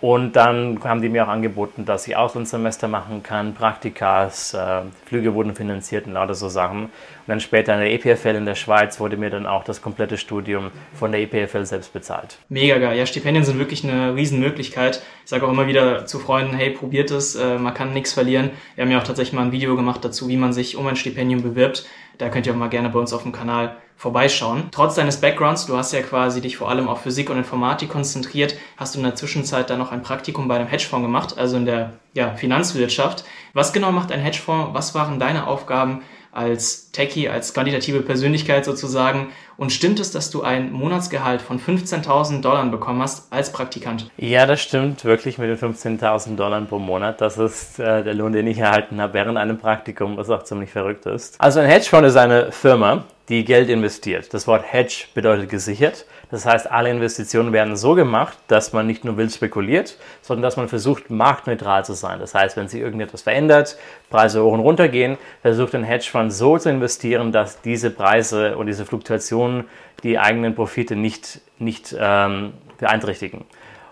Und 0.00 0.36
dann 0.36 0.78
haben 0.84 1.02
die 1.02 1.08
mir 1.08 1.24
auch 1.24 1.28
angeboten, 1.28 1.84
dass 1.84 2.06
ich 2.06 2.16
Auslandssemester 2.16 2.86
machen 2.86 3.24
kann, 3.24 3.54
Praktikas, 3.54 4.54
äh, 4.54 4.82
Flüge 5.06 5.34
wurden 5.34 5.56
finanziert 5.56 6.06
und 6.06 6.12
lauter 6.12 6.34
so 6.34 6.48
Sachen. 6.48 6.84
Und 6.84 6.90
dann 7.26 7.40
später 7.40 7.74
in 7.74 7.80
der 7.80 7.92
EPFL 7.92 8.36
in 8.36 8.46
der 8.46 8.54
Schweiz 8.54 9.00
wurde 9.00 9.16
mir 9.16 9.30
dann 9.30 9.44
auch 9.44 9.64
das 9.64 9.82
komplette 9.82 10.16
Studium 10.16 10.70
von 10.94 11.10
der 11.10 11.20
EPFL 11.22 11.64
selbst 11.64 11.92
bezahlt. 11.92 12.38
Mega 12.48 12.78
geil. 12.78 12.96
Ja, 12.96 13.06
Stipendien 13.06 13.44
sind 13.44 13.58
wirklich 13.58 13.82
eine 13.82 14.14
Riesenmöglichkeit. 14.14 15.02
Ich 15.24 15.30
sage 15.30 15.44
auch 15.44 15.50
immer 15.50 15.66
wieder 15.66 16.06
zu 16.06 16.20
Freunden, 16.20 16.54
hey, 16.54 16.70
probiert 16.70 17.10
es, 17.10 17.34
äh, 17.34 17.58
man 17.58 17.74
kann 17.74 17.92
nichts 17.92 18.12
verlieren. 18.12 18.50
Wir 18.76 18.84
haben 18.84 18.92
ja 18.92 18.98
auch 18.98 19.04
tatsächlich 19.04 19.34
mal 19.34 19.42
ein 19.42 19.52
Video 19.52 19.74
gemacht 19.74 20.04
dazu, 20.04 20.28
wie 20.28 20.36
man 20.36 20.52
sich 20.52 20.76
um 20.76 20.86
ein 20.86 20.96
Stipendium 20.96 21.42
bewirbt. 21.42 21.86
Da 22.18 22.28
könnt 22.28 22.46
ihr 22.46 22.52
auch 22.52 22.56
mal 22.56 22.68
gerne 22.68 22.90
bei 22.90 22.98
uns 22.98 23.12
auf 23.12 23.22
dem 23.22 23.32
Kanal 23.32 23.76
vorbeischauen. 23.96 24.68
Trotz 24.70 24.94
deines 24.94 25.20
Backgrounds, 25.20 25.66
du 25.66 25.76
hast 25.76 25.92
ja 25.92 26.02
quasi 26.02 26.40
dich 26.40 26.56
vor 26.56 26.68
allem 26.68 26.88
auf 26.88 27.02
Physik 27.02 27.30
und 27.30 27.38
Informatik 27.38 27.88
konzentriert, 27.88 28.56
hast 28.76 28.94
du 28.94 28.98
in 28.98 29.04
der 29.04 29.16
Zwischenzeit 29.16 29.70
dann 29.70 29.78
noch 29.78 29.90
ein 29.90 30.02
Praktikum 30.02 30.46
bei 30.46 30.56
einem 30.56 30.68
Hedgefonds 30.68 31.04
gemacht, 31.04 31.38
also 31.38 31.56
in 31.56 31.64
der 31.64 31.94
ja, 32.14 32.34
Finanzwirtschaft. 32.34 33.24
Was 33.54 33.72
genau 33.72 33.90
macht 33.90 34.12
ein 34.12 34.20
Hedgefonds? 34.20 34.70
Was 34.72 34.94
waren 34.94 35.18
deine 35.18 35.46
Aufgaben? 35.46 36.02
als 36.30 36.92
Techie, 36.92 37.28
als 37.28 37.54
quantitative 37.54 38.02
Persönlichkeit 38.02 38.64
sozusagen. 38.64 39.28
Und 39.58 39.72
stimmt 39.72 39.98
es, 39.98 40.12
dass 40.12 40.30
du 40.30 40.42
ein 40.42 40.70
Monatsgehalt 40.70 41.42
von 41.42 41.58
15.000 41.58 42.42
Dollar 42.42 42.64
bekommen 42.66 43.02
hast 43.02 43.32
als 43.32 43.50
Praktikant? 43.50 44.08
Ja, 44.16 44.46
das 44.46 44.60
stimmt 44.60 45.04
wirklich 45.04 45.36
mit 45.36 45.50
den 45.50 45.58
15.000 45.58 46.36
Dollar 46.36 46.60
pro 46.60 46.78
Monat. 46.78 47.20
Das 47.20 47.38
ist 47.38 47.80
äh, 47.80 48.04
der 48.04 48.14
Lohn, 48.14 48.32
den 48.32 48.46
ich 48.46 48.58
erhalten 48.58 49.00
habe 49.00 49.14
während 49.14 49.36
einem 49.36 49.58
Praktikum, 49.58 50.16
was 50.16 50.30
auch 50.30 50.44
ziemlich 50.44 50.70
verrückt 50.70 51.06
ist. 51.06 51.40
Also 51.40 51.58
ein 51.58 51.66
Hedgefonds 51.66 52.10
ist 52.10 52.16
eine 52.16 52.52
Firma, 52.52 53.02
die 53.28 53.44
Geld 53.44 53.68
investiert. 53.68 54.32
Das 54.32 54.46
Wort 54.46 54.64
Hedge 54.72 55.04
bedeutet 55.14 55.50
gesichert. 55.50 56.06
Das 56.30 56.46
heißt, 56.46 56.70
alle 56.70 56.90
Investitionen 56.90 57.52
werden 57.52 57.76
so 57.76 57.94
gemacht, 57.94 58.38
dass 58.48 58.72
man 58.72 58.86
nicht 58.86 59.04
nur 59.04 59.16
wild 59.16 59.32
spekuliert, 59.32 59.96
sondern 60.20 60.42
dass 60.42 60.56
man 60.56 60.68
versucht, 60.68 61.10
marktneutral 61.10 61.84
zu 61.84 61.94
sein. 61.94 62.18
Das 62.20 62.34
heißt, 62.34 62.56
wenn 62.56 62.68
sich 62.68 62.80
irgendetwas 62.80 63.22
verändert, 63.22 63.78
Preise 64.10 64.42
hoch 64.42 64.52
und 64.52 64.60
runter 64.60 64.88
gehen, 64.88 65.18
versucht 65.42 65.74
ein 65.74 65.84
Hedgefonds 65.84 66.38
so 66.38 66.58
zu 66.58 66.70
investieren, 66.70 67.32
dass 67.32 67.60
diese 67.62 67.90
Preise 67.90 68.56
und 68.56 68.66
diese 68.66 68.84
Fluktuationen 68.84 69.64
die 70.02 70.18
eigenen 70.18 70.54
Profite 70.54 70.96
nicht, 70.96 71.40
nicht 71.58 71.94
ähm, 71.98 72.52
beeinträchtigen. 72.78 73.44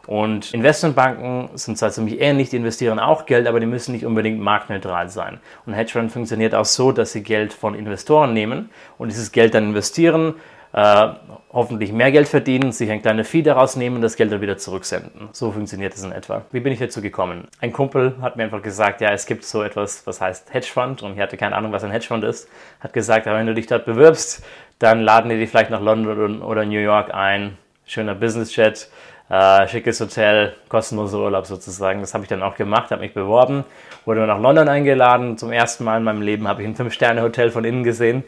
Und 0.07 0.55
Investmentbanken 0.55 1.51
sind 1.55 1.79
zwar 1.79 1.91
ziemlich 1.91 2.21
ähnlich, 2.21 2.51
die 2.51 2.57
investieren 2.57 2.99
auch 2.99 3.27
Geld, 3.27 3.47
aber 3.47 3.61
die 3.61 3.67
müssen 3.67 3.93
nicht 3.93 4.07
unbedingt 4.07 4.41
marktneutral 4.41 5.09
sein. 5.09 5.41
Und 5.67 5.75
Hedgefonds 5.75 6.13
funktioniert 6.13 6.55
auch 6.55 6.65
so, 6.65 6.93
dass 6.93 7.13
sie 7.13 7.23
Geld 7.23 7.53
von 7.53 7.75
Investoren 7.75 8.33
nehmen 8.33 8.71
und 8.99 9.11
dieses 9.11 9.33
Geld 9.33 9.55
dann 9.55 9.65
investieren, 9.65 10.35
äh, 10.73 11.09
hoffentlich 11.53 11.91
mehr 11.91 12.13
Geld 12.13 12.29
verdienen, 12.29 12.71
sich 12.71 12.91
ein 12.91 13.01
kleines 13.01 13.29
Fee 13.29 13.43
daraus 13.43 13.77
nehmen 13.77 13.97
und 13.97 14.03
das 14.03 14.17
Geld 14.17 14.31
dann 14.31 14.43
wieder 14.43 14.59
zurücksenden. 14.59 15.31
So 15.33 15.51
funktioniert 15.51 15.95
es 15.95 16.05
in 16.05 16.13
etwa. 16.13 16.43
Wie 16.53 16.61
bin 16.61 16.73
ich 16.73 16.79
dazu 16.79 17.01
gekommen? 17.01 17.49
Ein 17.61 17.73
Kumpel 17.73 18.17
hat 18.21 18.37
mir 18.37 18.45
einfach 18.45 18.63
gesagt, 18.63 19.01
ja, 19.01 19.11
es 19.11 19.27
gibt 19.27 19.45
so 19.45 19.63
etwas, 19.63 20.07
was 20.07 20.21
heißt 20.21 20.53
Hedgefund 20.53 21.03
und 21.03 21.15
ich 21.15 21.21
hatte 21.21 21.37
keine 21.37 21.57
Ahnung, 21.57 21.73
was 21.73 21.83
ein 21.83 21.91
Hedgefund 21.91 22.25
ist. 22.25 22.49
Hat 22.81 22.93
gesagt, 22.93 23.27
aber 23.27 23.39
wenn 23.39 23.47
du 23.47 23.55
dich 23.55 23.67
dort 23.67 23.87
bewirbst, 23.87 24.45
dann 24.79 25.01
laden 25.01 25.31
die 25.31 25.39
dich 25.39 25.49
vielleicht 25.49 25.71
nach 25.71 25.81
London 25.81 26.43
oder 26.43 26.65
New 26.67 26.79
York 26.79 27.13
ein. 27.15 27.57
Schöner 27.87 28.15
Business-Chat, 28.15 28.91
äh, 29.29 29.67
schickes 29.69 30.01
Hotel, 30.01 30.55
kostenloser 30.69 31.19
Urlaub 31.19 31.47
sozusagen. 31.47 32.01
Das 32.01 32.15
habe 32.15 32.25
ich 32.25 32.29
dann 32.29 32.43
auch 32.43 32.57
gemacht, 32.57 32.91
habe 32.91 33.03
mich 33.03 33.15
beworben, 33.15 33.65
wurde 34.05 34.27
nach 34.27 34.41
London 34.41 34.69
eingeladen. 34.69 35.39
Zum 35.39 35.53
ersten 35.53 35.85
Mal 35.85 35.99
in 35.99 36.05
meinem 36.05 36.23
Leben 36.23 36.47
habe 36.49 36.63
ich 36.63 36.69
ein 36.69 36.77
Fünf-Sterne-Hotel 36.77 37.51
von 37.51 37.65
innen 37.65 37.85
gesehen 37.85 38.25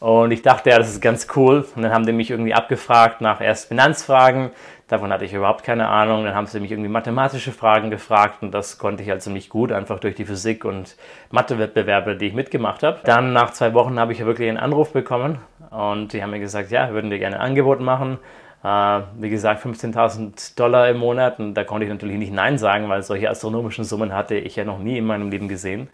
und 0.00 0.30
ich 0.30 0.40
dachte, 0.40 0.70
ja, 0.70 0.78
das 0.78 0.88
ist 0.88 1.02
ganz 1.02 1.28
cool. 1.36 1.66
Und 1.76 1.82
dann 1.82 1.92
haben 1.92 2.06
die 2.06 2.12
mich 2.12 2.30
irgendwie 2.30 2.54
abgefragt 2.54 3.20
nach 3.20 3.40
erst 3.40 3.68
Finanzfragen. 3.68 4.50
Davon 4.88 5.12
hatte 5.12 5.24
ich 5.26 5.34
überhaupt 5.34 5.62
keine 5.62 5.88
Ahnung. 5.88 6.24
Dann 6.24 6.34
haben 6.34 6.46
sie 6.46 6.58
mich 6.58 6.72
irgendwie 6.72 6.88
mathematische 6.88 7.52
Fragen 7.52 7.90
gefragt 7.90 8.42
und 8.42 8.50
das 8.52 8.78
konnte 8.78 9.02
ich 9.02 9.10
halt 9.10 9.22
ziemlich 9.22 9.50
gut, 9.50 9.70
einfach 9.70 10.00
durch 10.00 10.14
die 10.14 10.24
Physik- 10.24 10.64
und 10.64 10.96
Mathewettbewerbe, 11.30 12.16
die 12.16 12.28
ich 12.28 12.34
mitgemacht 12.34 12.82
habe. 12.82 12.98
Dann 13.04 13.34
nach 13.34 13.50
zwei 13.50 13.74
Wochen 13.74 14.00
habe 14.00 14.12
ich 14.12 14.24
wirklich 14.24 14.48
einen 14.48 14.58
Anruf 14.58 14.92
bekommen 14.92 15.38
und 15.70 16.14
die 16.14 16.22
haben 16.22 16.30
mir 16.30 16.40
gesagt, 16.40 16.70
ja, 16.70 16.90
würden 16.92 17.10
dir 17.10 17.18
gerne 17.18 17.36
ein 17.36 17.42
Angebot 17.50 17.80
machen. 17.80 18.18
Uh, 18.62 19.04
wie 19.18 19.30
gesagt, 19.30 19.64
15.000 19.64 20.54
Dollar 20.54 20.90
im 20.90 20.98
Monat 20.98 21.38
und 21.38 21.54
da 21.54 21.64
konnte 21.64 21.86
ich 21.86 21.90
natürlich 21.90 22.18
nicht 22.18 22.30
Nein 22.32 22.58
sagen, 22.58 22.90
weil 22.90 23.02
solche 23.02 23.30
astronomischen 23.30 23.84
Summen 23.84 24.12
hatte 24.12 24.34
ich 24.34 24.54
ja 24.54 24.64
noch 24.64 24.78
nie 24.78 24.98
in 24.98 25.06
meinem 25.06 25.30
Leben 25.30 25.48
gesehen. 25.48 25.88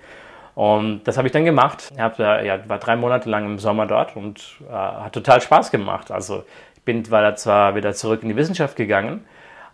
Und 0.56 1.04
das 1.04 1.16
habe 1.16 1.28
ich 1.28 1.32
dann 1.32 1.44
gemacht. 1.44 1.92
Ich 1.94 2.00
hab, 2.00 2.18
ja, 2.18 2.68
war 2.68 2.78
drei 2.78 2.96
Monate 2.96 3.30
lang 3.30 3.44
im 3.44 3.58
Sommer 3.61 3.87
dort 3.87 4.16
und 4.16 4.56
äh, 4.68 4.73
hat 4.73 5.12
total 5.12 5.40
Spaß 5.40 5.70
gemacht. 5.70 6.11
Also 6.11 6.44
ich 6.75 6.82
bin 6.82 7.08
war 7.11 7.23
da 7.23 7.37
zwar 7.37 7.76
wieder 7.76 7.92
zurück 7.92 8.23
in 8.23 8.30
die 8.30 8.37
Wissenschaft 8.37 8.75
gegangen, 8.75 9.25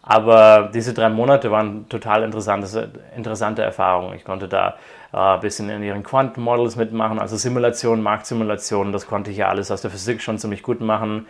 Aber 0.02 0.70
diese 0.74 0.92
drei 0.92 1.08
Monate 1.08 1.52
waren 1.52 1.88
total 1.88 2.24
interessante, 2.24 2.90
interessante 3.16 3.62
Erfahrungen. 3.62 4.14
Ich 4.16 4.24
konnte 4.24 4.48
da 4.48 4.76
äh, 5.12 5.16
ein 5.16 5.40
bisschen 5.40 5.70
in 5.70 5.82
ihren 5.84 6.02
Quantenmodels 6.02 6.74
mitmachen, 6.76 7.20
also 7.20 7.36
Simulationen, 7.36 8.02
Marktsimulationen, 8.02 8.92
das 8.92 9.06
konnte 9.06 9.30
ich 9.30 9.36
ja 9.36 9.48
alles 9.48 9.70
aus 9.70 9.82
der 9.82 9.92
Physik 9.92 10.20
schon 10.20 10.38
ziemlich 10.38 10.64
gut 10.64 10.80
machen. 10.80 11.26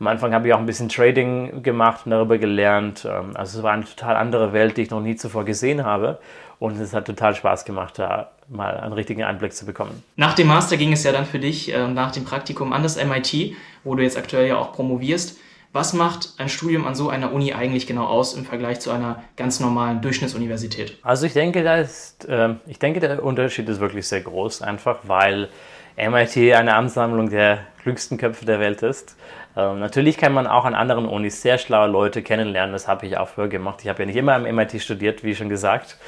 Am 0.00 0.06
Anfang 0.06 0.32
habe 0.32 0.48
ich 0.48 0.54
auch 0.54 0.58
ein 0.58 0.66
bisschen 0.66 0.88
Trading 0.88 1.62
gemacht 1.62 2.06
und 2.06 2.12
darüber 2.12 2.38
gelernt. 2.38 3.06
Ähm, 3.08 3.32
also 3.34 3.58
es 3.58 3.62
war 3.62 3.72
eine 3.72 3.84
total 3.84 4.16
andere 4.16 4.54
Welt, 4.54 4.78
die 4.78 4.82
ich 4.82 4.90
noch 4.90 5.02
nie 5.02 5.14
zuvor 5.14 5.44
gesehen 5.44 5.84
habe. 5.84 6.18
Und 6.58 6.80
es 6.80 6.94
hat 6.94 7.06
total 7.06 7.34
Spaß 7.34 7.64
gemacht, 7.66 7.98
da 7.98 8.30
mal 8.48 8.78
einen 8.78 8.92
richtigen 8.94 9.22
Einblick 9.22 9.52
zu 9.52 9.66
bekommen. 9.66 10.02
Nach 10.16 10.34
dem 10.34 10.46
Master 10.46 10.76
ging 10.76 10.92
es 10.92 11.04
ja 11.04 11.12
dann 11.12 11.26
für 11.26 11.38
dich 11.38 11.72
äh, 11.72 11.86
nach 11.86 12.12
dem 12.12 12.24
Praktikum 12.24 12.72
an 12.72 12.82
das 12.82 13.02
MIT, 13.02 13.54
wo 13.84 13.94
du 13.94 14.02
jetzt 14.02 14.16
aktuell 14.16 14.48
ja 14.48 14.56
auch 14.56 14.72
promovierst. 14.72 15.38
Was 15.72 15.92
macht 15.92 16.34
ein 16.38 16.48
Studium 16.48 16.86
an 16.86 16.94
so 16.94 17.10
einer 17.10 17.32
Uni 17.32 17.52
eigentlich 17.52 17.86
genau 17.86 18.06
aus 18.06 18.34
im 18.34 18.44
Vergleich 18.44 18.80
zu 18.80 18.90
einer 18.90 19.22
ganz 19.36 19.60
normalen 19.60 20.00
Durchschnittsuniversität? 20.00 20.98
Also 21.02 21.26
ich 21.26 21.32
denke, 21.32 21.62
da 21.62 21.76
ist, 21.76 22.26
äh, 22.26 22.54
ich 22.66 22.78
denke, 22.78 23.00
der 23.00 23.22
Unterschied 23.22 23.68
ist 23.68 23.80
wirklich 23.80 24.08
sehr 24.08 24.22
groß, 24.22 24.62
einfach 24.62 25.00
weil 25.04 25.48
MIT 25.96 26.54
eine 26.54 26.74
Ansammlung 26.74 27.30
der 27.30 27.66
klügsten 27.82 28.18
Köpfe 28.18 28.44
der 28.44 28.60
Welt 28.60 28.82
ist. 28.82 29.16
Ähm, 29.56 29.80
natürlich 29.80 30.16
kann 30.16 30.32
man 30.32 30.46
auch 30.46 30.64
an 30.64 30.74
anderen 30.74 31.06
Unis 31.06 31.42
sehr 31.42 31.58
schlaue 31.58 31.88
Leute 31.88 32.22
kennenlernen. 32.22 32.72
Das 32.72 32.88
habe 32.88 33.06
ich 33.06 33.16
auch 33.16 33.28
früher 33.28 33.48
gemacht. 33.48 33.80
Ich 33.82 33.88
habe 33.88 34.02
ja 34.02 34.06
nicht 34.06 34.16
immer 34.16 34.34
am 34.34 34.42
MIT 34.42 34.80
studiert, 34.80 35.24
wie 35.24 35.34
schon 35.34 35.48
gesagt. 35.48 35.98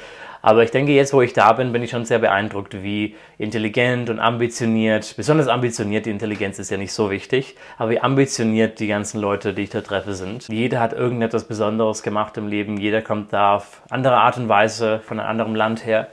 Aber 0.45 0.61
ich 0.61 0.71
denke, 0.71 0.91
jetzt, 0.91 1.13
wo 1.13 1.21
ich 1.21 1.31
da 1.31 1.53
bin, 1.53 1.71
bin 1.71 1.83
ich 1.83 1.91
schon 1.91 2.03
sehr 2.03 2.19
beeindruckt, 2.19 2.83
wie 2.83 3.15
intelligent 3.37 4.09
und 4.09 4.19
ambitioniert, 4.19 5.15
besonders 5.15 5.47
ambitioniert, 5.47 6.05
die 6.05 6.09
Intelligenz 6.09 6.59
ist 6.59 6.69
ja 6.69 6.75
nicht 6.75 6.91
so 6.91 7.09
wichtig, 7.09 7.55
aber 7.77 7.91
wie 7.91 8.01
ambitioniert 8.01 8.81
die 8.81 8.87
ganzen 8.87 9.21
Leute, 9.21 9.53
die 9.53 9.61
ich 9.61 9.69
da 9.69 9.79
treffe, 9.79 10.13
sind. 10.15 10.49
Jeder 10.49 10.81
hat 10.81 10.91
irgendetwas 10.91 11.45
Besonderes 11.45 12.03
gemacht 12.03 12.35
im 12.35 12.49
Leben, 12.49 12.75
jeder 12.75 13.01
kommt 13.01 13.31
da 13.31 13.55
auf 13.55 13.83
andere 13.89 14.17
Art 14.17 14.35
und 14.35 14.49
Weise 14.49 14.99
von 14.99 15.21
einem 15.21 15.29
anderen 15.29 15.55
Land 15.55 15.85
her 15.85 16.09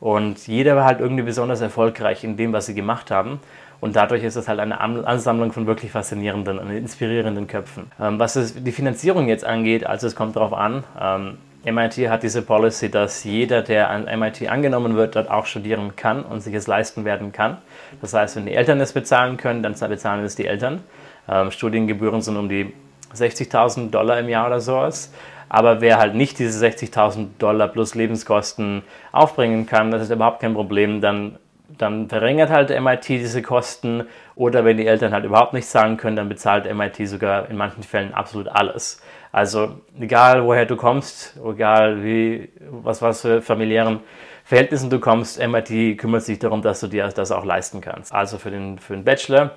und 0.00 0.46
jeder 0.46 0.76
war 0.76 0.86
halt 0.86 1.00
irgendwie 1.00 1.22
besonders 1.22 1.60
erfolgreich 1.60 2.24
in 2.24 2.38
dem, 2.38 2.54
was 2.54 2.64
sie 2.64 2.74
gemacht 2.74 3.10
haben. 3.10 3.38
Und 3.80 3.96
dadurch 3.96 4.24
ist 4.24 4.36
es 4.36 4.48
halt 4.48 4.60
eine 4.60 4.80
Ansammlung 4.80 5.52
von 5.52 5.66
wirklich 5.66 5.90
faszinierenden 5.90 6.58
und 6.58 6.70
inspirierenden 6.70 7.46
Köpfen. 7.46 7.90
Ähm, 8.00 8.18
was 8.18 8.54
die 8.54 8.72
Finanzierung 8.72 9.28
jetzt 9.28 9.44
angeht, 9.44 9.86
also 9.86 10.06
es 10.06 10.16
kommt 10.16 10.36
darauf 10.36 10.52
an, 10.52 10.84
ähm, 11.00 11.38
MIT 11.64 12.10
hat 12.10 12.22
diese 12.22 12.42
Policy, 12.42 12.90
dass 12.90 13.24
jeder, 13.24 13.62
der 13.62 13.88
an 13.88 14.04
MIT 14.18 14.48
angenommen 14.48 14.96
wird, 14.96 15.16
dort 15.16 15.30
auch 15.30 15.46
studieren 15.46 15.96
kann 15.96 16.22
und 16.22 16.40
sich 16.40 16.54
es 16.54 16.66
leisten 16.66 17.06
werden 17.06 17.32
kann. 17.32 17.56
Das 18.02 18.12
heißt, 18.12 18.36
wenn 18.36 18.44
die 18.44 18.52
Eltern 18.52 18.80
es 18.80 18.92
bezahlen 18.92 19.38
können, 19.38 19.62
dann 19.62 19.72
bezahlen 19.72 20.24
es 20.24 20.36
die 20.36 20.46
Eltern. 20.46 20.82
Ähm, 21.26 21.50
Studiengebühren 21.50 22.20
sind 22.20 22.36
um 22.36 22.50
die 22.50 22.74
60.000 23.14 23.90
Dollar 23.90 24.18
im 24.18 24.28
Jahr 24.28 24.46
oder 24.46 24.60
sowas. 24.60 25.10
Aber 25.48 25.80
wer 25.80 25.98
halt 25.98 26.14
nicht 26.14 26.38
diese 26.38 26.64
60.000 26.66 27.28
Dollar 27.38 27.68
plus 27.68 27.94
Lebenskosten 27.94 28.82
aufbringen 29.12 29.66
kann, 29.66 29.90
das 29.90 30.02
ist 30.02 30.10
überhaupt 30.10 30.40
kein 30.40 30.54
Problem, 30.54 31.00
dann, 31.00 31.38
dann 31.78 32.08
verringert 32.08 32.50
halt 32.50 32.70
MIT 32.70 33.08
diese 33.08 33.42
Kosten. 33.42 34.06
Oder 34.34 34.64
wenn 34.64 34.76
die 34.76 34.86
Eltern 34.86 35.12
halt 35.12 35.24
überhaupt 35.24 35.52
nicht 35.52 35.68
zahlen 35.68 35.96
können, 35.96 36.16
dann 36.16 36.28
bezahlt 36.28 36.72
MIT 36.72 37.08
sogar 37.08 37.48
in 37.48 37.56
manchen 37.56 37.82
Fällen 37.82 38.14
absolut 38.14 38.48
alles. 38.48 39.00
Also 39.32 39.80
egal 39.98 40.44
woher 40.44 40.66
du 40.66 40.76
kommst, 40.76 41.38
egal 41.44 42.04
wie, 42.04 42.50
was, 42.70 43.02
was 43.02 43.22
für 43.22 43.42
familiären 43.42 44.00
Verhältnissen 44.44 44.90
du 44.90 45.00
kommst, 45.00 45.44
MIT 45.44 45.98
kümmert 45.98 46.22
sich 46.22 46.38
darum, 46.38 46.62
dass 46.62 46.80
du 46.80 46.86
dir 46.86 47.08
das 47.08 47.32
auch 47.32 47.44
leisten 47.44 47.80
kannst. 47.80 48.12
Also 48.12 48.38
für 48.38 48.50
den, 48.50 48.78
für 48.78 48.94
den 48.94 49.04
Bachelor, 49.04 49.52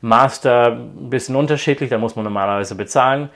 Master 0.00 0.72
ein 0.72 1.10
bisschen 1.10 1.36
unterschiedlich, 1.36 1.90
da 1.90 1.98
muss 1.98 2.16
man 2.16 2.24
normalerweise 2.24 2.74
bezahlen. 2.74 3.28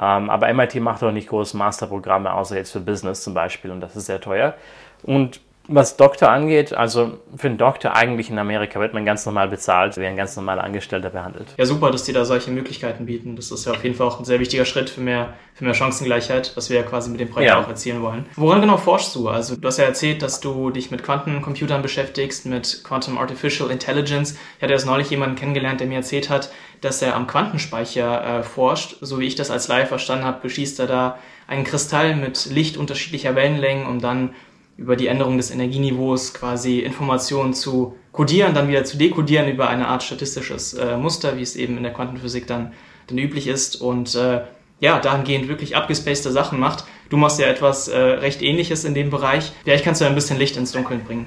Ähm, 0.00 0.30
aber 0.30 0.52
MIT 0.52 0.76
macht 0.76 1.02
auch 1.02 1.10
nicht 1.10 1.28
große 1.28 1.56
Masterprogramme, 1.56 2.32
außer 2.32 2.56
jetzt 2.56 2.72
für 2.72 2.80
Business 2.80 3.22
zum 3.22 3.34
Beispiel, 3.34 3.70
und 3.70 3.80
das 3.80 3.96
ist 3.96 4.06
sehr 4.06 4.20
teuer. 4.20 4.54
Und 5.02 5.40
was 5.66 5.96
Doktor 5.96 6.30
angeht, 6.30 6.74
also 6.74 7.18
für 7.36 7.48
einen 7.48 7.56
Doktor 7.56 7.96
eigentlich 7.96 8.28
in 8.28 8.38
Amerika 8.38 8.80
wird 8.80 8.92
man 8.92 9.06
ganz 9.06 9.24
normal 9.24 9.48
bezahlt, 9.48 9.96
wie 9.96 10.04
ein 10.04 10.16
ganz 10.16 10.36
normaler 10.36 10.62
Angestellter 10.62 11.08
behandelt. 11.08 11.54
Ja, 11.56 11.64
super, 11.64 11.90
dass 11.90 12.04
die 12.04 12.12
da 12.12 12.26
solche 12.26 12.50
Möglichkeiten 12.50 13.06
bieten. 13.06 13.34
Das 13.34 13.50
ist 13.50 13.64
ja 13.64 13.72
auf 13.72 13.82
jeden 13.82 13.96
Fall 13.96 14.06
auch 14.06 14.18
ein 14.18 14.26
sehr 14.26 14.40
wichtiger 14.40 14.66
Schritt 14.66 14.90
für 14.90 15.00
mehr, 15.00 15.32
für 15.54 15.64
mehr 15.64 15.72
Chancengleichheit, 15.72 16.52
was 16.54 16.68
wir 16.68 16.76
ja 16.76 16.82
quasi 16.82 17.10
mit 17.10 17.20
dem 17.20 17.30
Projekt 17.30 17.52
ja. 17.52 17.60
auch 17.60 17.68
erzielen 17.68 18.02
wollen. 18.02 18.26
Woran 18.36 18.60
genau 18.60 18.76
forschst 18.76 19.14
du? 19.14 19.28
Also 19.28 19.56
du 19.56 19.66
hast 19.66 19.78
ja 19.78 19.84
erzählt, 19.84 20.20
dass 20.20 20.40
du 20.40 20.68
dich 20.68 20.90
mit 20.90 21.02
Quantencomputern 21.02 21.80
beschäftigst, 21.80 22.44
mit 22.44 22.82
Quantum 22.84 23.16
Artificial 23.16 23.70
Intelligence. 23.70 24.36
Ich 24.58 24.62
hatte 24.62 24.72
erst 24.72 24.86
neulich 24.86 25.08
jemanden 25.08 25.36
kennengelernt, 25.36 25.80
der 25.80 25.86
mir 25.86 25.96
erzählt 25.96 26.28
hat, 26.28 26.50
dass 26.82 27.00
er 27.00 27.16
am 27.16 27.26
Quantenspeicher 27.26 28.40
äh, 28.40 28.42
forscht. 28.42 28.96
So 29.00 29.18
wie 29.18 29.26
ich 29.26 29.34
das 29.34 29.50
als 29.50 29.68
Laie 29.68 29.86
verstanden 29.86 30.26
habe, 30.26 30.42
beschießt 30.42 30.78
er 30.80 30.86
da 30.86 31.18
einen 31.46 31.64
Kristall 31.64 32.16
mit 32.16 32.46
Licht 32.46 32.76
unterschiedlicher 32.76 33.34
Wellenlängen, 33.34 33.86
um 33.86 34.00
dann 34.00 34.34
über 34.76 34.96
die 34.96 35.06
Änderung 35.06 35.36
des 35.36 35.50
Energieniveaus 35.50 36.34
quasi 36.34 36.80
Informationen 36.80 37.54
zu 37.54 37.96
codieren, 38.12 38.54
dann 38.54 38.68
wieder 38.68 38.84
zu 38.84 38.96
dekodieren 38.96 39.48
über 39.48 39.68
eine 39.68 39.88
Art 39.88 40.02
statistisches 40.02 40.74
äh, 40.74 40.96
Muster, 40.96 41.36
wie 41.36 41.42
es 41.42 41.56
eben 41.56 41.76
in 41.76 41.82
der 41.82 41.92
Quantenphysik 41.92 42.46
dann, 42.46 42.72
dann 43.06 43.18
üblich 43.18 43.46
ist 43.46 43.76
und 43.76 44.14
äh, 44.14 44.42
ja, 44.80 44.98
dahingehend 44.98 45.48
wirklich 45.48 45.76
abgespacede 45.76 46.30
Sachen 46.30 46.58
macht. 46.58 46.84
Du 47.08 47.16
machst 47.16 47.38
ja 47.38 47.46
etwas 47.46 47.88
äh, 47.88 47.98
recht 47.98 48.42
ähnliches 48.42 48.84
in 48.84 48.94
dem 48.94 49.10
Bereich. 49.10 49.52
Vielleicht 49.62 49.84
kannst 49.84 50.00
du 50.00 50.04
ein 50.04 50.14
bisschen 50.14 50.38
Licht 50.38 50.56
ins 50.56 50.72
Dunkeln 50.72 51.04
bringen. 51.04 51.26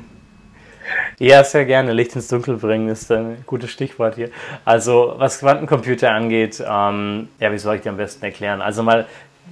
Ja, 1.20 1.44
sehr 1.44 1.66
gerne. 1.66 1.94
Licht 1.94 2.16
ins 2.16 2.28
Dunkel 2.28 2.58
bringen 2.58 2.90
ist 2.90 3.12
ein 3.12 3.44
gutes 3.46 3.72
Stichwort 3.72 4.16
hier. 4.16 4.30
Also, 4.66 5.16
was 5.18 5.40
Quantencomputer 5.40 6.12
angeht, 6.12 6.64
ähm, 6.66 7.30
ja, 7.40 7.52
wie 7.52 7.58
soll 7.58 7.78
ich 7.78 7.82
dir 7.82 7.90
am 7.90 7.98
besten 7.98 8.24
erklären? 8.24 8.62
Also 8.62 8.84
mal 8.84 9.08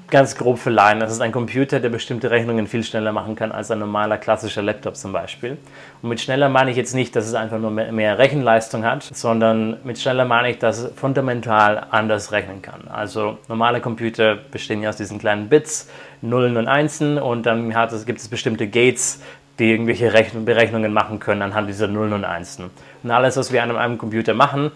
ganz 0.09 0.37
grob 0.37 0.59
für 0.59 0.69
Laien, 0.69 0.99
das 0.99 1.11
ist 1.11 1.21
ein 1.21 1.31
Computer, 1.31 1.79
der 1.79 1.89
bestimmte 1.89 2.29
Rechnungen 2.29 2.67
viel 2.67 2.83
schneller 2.83 3.11
machen 3.11 3.35
kann 3.35 3.51
als 3.51 3.71
ein 3.71 3.79
normaler 3.79 4.17
klassischer 4.17 4.61
Laptop 4.61 4.95
zum 4.95 5.11
Beispiel. 5.11 5.57
Und 6.01 6.09
mit 6.09 6.21
schneller 6.21 6.47
meine 6.47 6.71
ich 6.71 6.77
jetzt 6.77 6.93
nicht, 6.93 7.15
dass 7.15 7.25
es 7.25 7.33
einfach 7.33 7.57
nur 7.57 7.71
mehr, 7.71 8.17
Rechenleistung 8.17 8.85
hat, 8.85 9.03
sondern 9.03 9.77
mit 9.83 9.99
schneller 9.99 10.25
meine 10.25 10.51
ich, 10.51 10.59
dass 10.59 10.77
es 10.79 10.93
fundamental 10.95 11.87
anders 11.89 12.31
rechnen 12.31 12.61
kann. 12.61 12.87
Also 12.87 13.39
normale 13.47 13.81
Computer 13.81 14.35
bestehen 14.35 14.83
ja 14.83 14.89
aus 14.89 14.97
diesen 14.97 15.17
kleinen 15.17 15.49
Bits, 15.49 15.89
Nullen 16.21 16.57
und 16.57 16.67
Einsen 16.67 17.17
und 17.17 17.45
dann 17.45 17.71
es, 17.71 18.05
gibt 18.05 18.19
es 18.19 18.27
bestimmte 18.27 18.67
Gates, 18.67 19.21
die 19.59 19.71
irgendwelche 19.71 20.13
Rechnung, 20.13 20.45
Berechnungen 20.45 20.93
machen 20.93 21.19
können 21.19 21.41
anhand 21.41 21.69
dieser 21.69 21.87
Nullen 21.87 22.13
und 22.13 22.25
Einsen. 22.25 22.69
Und 23.03 23.11
alles, 23.11 23.37
was 23.37 23.51
wir 23.51 23.63
an 23.63 23.75
einem 23.75 23.97
Computer 23.97 24.33
machen, 24.33 24.71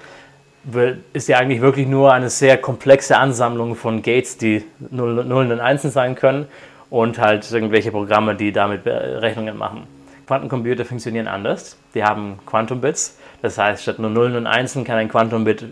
ist 1.13 1.28
ja 1.28 1.38
eigentlich 1.38 1.62
wirklich 1.62 1.88
nur 1.88 2.13
eine 2.13 2.30
sehr 2.30 2.58
komplexe 2.58 3.18
Ansammlung 3.18 3.75
von 3.75 4.01
Gates, 4.01 4.38
die 4.38 4.63
Nullen 4.92 5.51
und 5.51 5.60
Einsen 5.60 5.92
sein 5.92 6.16
können 6.16 6.48
und 6.89 7.18
halt 7.18 7.50
irgendwelche 7.51 7.92
Programme, 7.92 8.36
die 8.36 8.51
damit 8.51 8.86
Rechnungen 8.86 9.58
machen. 9.58 9.84
Quantencomputer 10.28 10.86
funktionieren 10.86 11.28
anders. 11.28 11.78
Die 11.96 12.04
haben 12.04 12.39
Quantum 12.46 12.82
Bits. 12.82 13.18
Das 13.42 13.58
heißt, 13.58 13.84
statt 13.84 14.00
nur 14.00 14.10
Nullen 14.10 14.36
und 14.36 14.48
Einsen 14.48 14.84
kann 14.84 14.98
ein 14.98 15.10
Quantum 15.10 15.44
Bit 15.44 15.66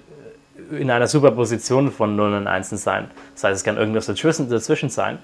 in 0.71 0.89
einer 0.89 1.07
Superposition 1.07 1.91
von 1.91 2.15
Nullen 2.15 2.33
und 2.33 2.47
Einsen 2.47 2.77
sein. 2.77 3.11
Das 3.35 3.43
heißt, 3.43 3.57
es 3.57 3.63
kann 3.63 3.77
irgendwas 3.77 4.07
dazwischen, 4.07 4.49
dazwischen 4.49 4.89
sein. 4.89 5.19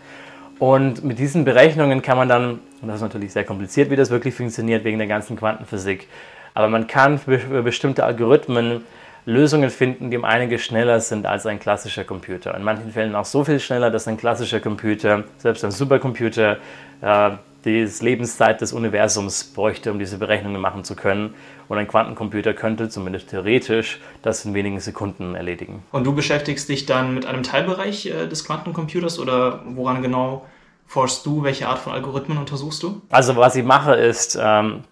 Und 0.59 1.03
mit 1.03 1.19
diesen 1.19 1.45
Berechnungen 1.45 2.01
kann 2.01 2.17
man 2.17 2.29
dann, 2.29 2.59
und 2.81 2.87
das 2.87 2.97
ist 2.97 3.01
natürlich 3.01 3.33
sehr 3.33 3.43
kompliziert, 3.43 3.89
wie 3.89 3.95
das 3.95 4.11
wirklich 4.11 4.35
funktioniert 4.35 4.83
wegen 4.83 4.99
der 4.99 5.07
ganzen 5.07 5.35
Quantenphysik, 5.35 6.07
aber 6.53 6.69
man 6.69 6.85
kann 6.87 7.17
für 7.17 7.63
bestimmte 7.63 8.05
Algorithmen 8.05 8.83
Lösungen 9.25 9.69
finden, 9.69 10.11
die 10.11 10.17
um 10.17 10.25
einiges 10.25 10.61
schneller 10.61 10.99
sind 10.99 11.25
als 11.25 11.45
ein 11.45 11.59
klassischer 11.59 12.03
Computer. 12.03 12.55
In 12.55 12.63
manchen 12.63 12.91
Fällen 12.91 13.15
auch 13.15 13.25
so 13.25 13.43
viel 13.43 13.59
schneller, 13.59 13.89
dass 13.89 14.07
ein 14.07 14.17
klassischer 14.17 14.59
Computer, 14.59 15.23
selbst 15.37 15.63
ein 15.63 15.71
Supercomputer, 15.71 16.57
äh, 17.01 17.31
die 17.65 17.87
Lebenszeit 18.01 18.59
des 18.59 18.73
Universums 18.73 19.45
bräuchte, 19.45 19.91
um 19.91 19.99
diese 19.99 20.17
Berechnungen 20.17 20.59
machen 20.59 20.83
zu 20.83 20.95
können. 20.95 21.33
Und 21.69 21.77
ein 21.77 21.87
Quantencomputer 21.87 22.53
könnte 22.53 22.89
zumindest 22.89 23.29
theoretisch 23.29 24.01
das 24.21 24.43
in 24.43 24.53
wenigen 24.53 24.81
Sekunden 24.81 25.35
erledigen. 25.35 25.83
Und 25.91 26.05
du 26.05 26.13
beschäftigst 26.13 26.67
dich 26.67 26.85
dann 26.85 27.13
mit 27.13 27.25
einem 27.25 27.43
Teilbereich 27.43 28.07
äh, 28.07 28.27
des 28.27 28.43
Quantencomputers 28.45 29.17
oder 29.19 29.61
woran 29.65 30.01
genau 30.01 30.45
forschst 30.87 31.25
du? 31.25 31.43
Welche 31.43 31.67
Art 31.67 31.79
von 31.79 31.93
Algorithmen 31.93 32.37
untersuchst 32.37 32.83
du? 32.83 33.01
Also 33.09 33.35
was 33.37 33.55
ich 33.55 33.63
mache 33.63 33.95
ist, 33.95 34.37
ähm, 34.41 34.83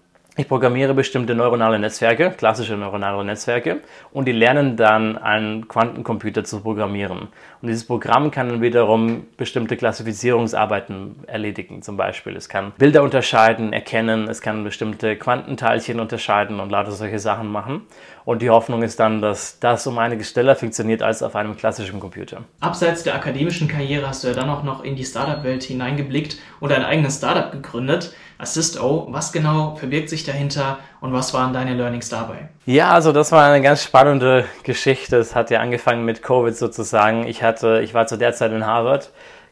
ich 0.41 0.47
programmiere 0.47 0.93
bestimmte 0.93 1.35
neuronale 1.35 1.77
Netzwerke, 1.77 2.31
klassische 2.31 2.75
neuronale 2.75 3.23
Netzwerke, 3.23 3.81
und 4.11 4.27
die 4.27 4.31
lernen 4.31 4.75
dann, 4.75 5.17
einen 5.17 5.67
Quantencomputer 5.67 6.43
zu 6.43 6.61
programmieren. 6.61 7.27
Und 7.61 7.67
dieses 7.67 7.85
Programm 7.85 8.31
kann 8.31 8.49
dann 8.49 8.61
wiederum 8.61 9.27
bestimmte 9.37 9.77
Klassifizierungsarbeiten 9.77 11.15
erledigen. 11.27 11.83
Zum 11.83 11.95
Beispiel, 11.95 12.35
es 12.35 12.49
kann 12.49 12.73
Bilder 12.77 13.03
unterscheiden, 13.03 13.71
erkennen, 13.71 14.27
es 14.27 14.41
kann 14.41 14.63
bestimmte 14.63 15.15
Quantenteilchen 15.15 15.99
unterscheiden 15.99 16.59
und 16.59 16.71
lauter 16.71 16.91
solche 16.91 17.19
Sachen 17.19 17.51
machen. 17.51 17.83
Und 18.25 18.41
die 18.41 18.49
Hoffnung 18.49 18.83
ist 18.83 18.99
dann, 18.99 19.21
dass 19.21 19.59
das 19.59 19.85
um 19.87 19.97
einiges 19.97 20.29
schneller 20.31 20.55
funktioniert 20.55 21.01
als 21.01 21.23
auf 21.23 21.35
einem 21.35 21.55
klassischen 21.55 21.99
Computer. 21.99 22.43
Abseits 22.59 23.03
der 23.03 23.15
akademischen 23.15 23.67
Karriere 23.67 24.07
hast 24.07 24.23
du 24.23 24.27
ja 24.27 24.33
dann 24.33 24.49
auch 24.49 24.63
noch 24.63 24.83
in 24.83 24.95
die 24.95 25.05
Startup-Welt 25.05 25.63
hineingeblickt 25.63 26.37
und 26.59 26.71
ein 26.71 26.83
eigenes 26.83 27.17
Startup 27.17 27.51
gegründet. 27.51 28.15
Assisto, 28.41 29.07
was 29.09 29.31
genau 29.31 29.75
verbirgt 29.75 30.09
sich 30.09 30.23
dahinter 30.23 30.79
und 30.99 31.13
was 31.13 31.33
waren 31.33 31.53
deine 31.53 31.75
Learnings 31.75 32.09
dabei? 32.09 32.49
Ja, 32.65 32.91
also 32.91 33.11
das 33.11 33.31
war 33.31 33.45
eine 33.45 33.61
ganz 33.61 33.83
spannende 33.83 34.45
Geschichte. 34.63 35.17
Es 35.17 35.35
hat 35.35 35.51
ja 35.51 35.59
angefangen 35.59 36.05
mit 36.05 36.23
Covid 36.23 36.55
sozusagen. 36.55 37.27
Ich 37.27 37.43
hatte, 37.43 37.81
ich 37.83 37.93
war 37.93 38.07
zu 38.07 38.17
der 38.17 38.33
Zeit 38.33 38.51
in 38.51 38.65
Harvard 38.65 39.11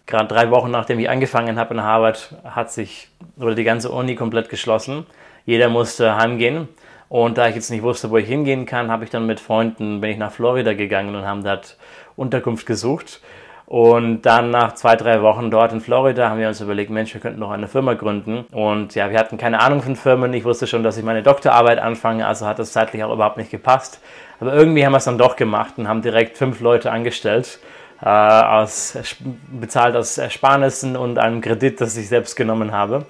gerade 0.10 0.28
drei 0.28 0.50
Wochen 0.50 0.72
nachdem 0.72 1.00
ich 1.00 1.10
angefangen 1.10 1.58
habe 1.58 1.76
in 1.76 1.84
Harvard, 1.84 2.36
hat 2.44 2.72
sich 2.72 3.10
oder 3.38 3.56
die 3.56 3.64
ganze 3.64 3.92
Uni 3.92 4.16
komplett 4.16 4.50
geschlossen. 4.50 5.06
Jeder 5.46 5.70
musste 5.70 6.18
heimgehen. 6.18 6.68
Und 7.08 7.38
da 7.38 7.48
ich 7.48 7.56
jetzt 7.56 7.72
nicht 7.72 7.82
wusste, 7.82 8.10
wo 8.10 8.18
ich 8.18 8.28
hingehen 8.28 8.66
kann, 8.66 8.92
habe 8.92 9.04
ich 9.04 9.10
dann 9.10 9.26
mit 9.26 9.40
Freunden, 9.40 10.02
bin 10.02 10.12
ich 10.12 10.18
nach 10.18 10.32
Florida 10.32 10.74
gegangen 10.74 11.16
und 11.16 11.26
haben 11.26 11.44
dort 11.44 11.78
Unterkunft 12.16 12.66
gesucht. 12.66 13.22
Und 13.70 14.24
dann 14.24 14.50
nach 14.50 14.74
zwei, 14.74 14.96
drei 14.96 15.22
Wochen 15.22 15.52
dort 15.52 15.72
in 15.74 15.80
Florida 15.80 16.32
haben 16.32 16.40
wir 16.40 16.48
uns 16.48 16.60
überlegt, 16.60 16.90
Mensch, 16.90 17.14
wir 17.14 17.22
könnten 17.22 17.40
noch 17.40 17.52
eine 17.52 17.68
Firma 17.68 17.94
gründen. 17.94 18.48
Und 18.52 18.96
ja, 18.96 19.12
wir 19.12 19.20
hatten 19.20 19.38
keine 19.38 19.60
Ahnung 19.60 19.84
von 19.84 19.96
Firmen. 19.96 20.34
Ich 20.34 20.44
wusste 20.44 20.66
schon, 20.66 20.82
dass 20.82 20.98
ich 20.98 21.04
meine 21.04 21.22
Doktorarbeit 21.22 21.78
anfange, 21.78 22.26
also 22.26 22.48
hat 22.48 22.58
das 22.58 22.72
zeitlich 22.72 23.04
auch 23.04 23.14
überhaupt 23.14 23.38
nicht 23.38 23.52
gepasst. 23.52 24.02
Aber 24.40 24.56
irgendwie 24.56 24.84
haben 24.84 24.94
wir 24.94 24.98
es 24.98 25.06
dann 25.06 25.20
doch 25.20 25.36
gemacht 25.36 25.76
und 25.78 25.88
haben 25.88 26.02
direkt 26.02 26.36
fünf 26.36 26.62
Leute 26.62 26.92
angestellt, 26.92 27.60
äh, 28.02 28.10
aus, 28.10 28.98
bezahlt 29.52 29.96
aus 29.96 30.18
Ersparnissen 30.18 30.98
und 30.98 31.20
einem 31.20 31.40
Kredit, 31.40 31.80
das 31.80 31.96
ich 31.96 32.10
selbst 32.10 32.36
genommen 32.36 32.72
habe. 32.72 33.06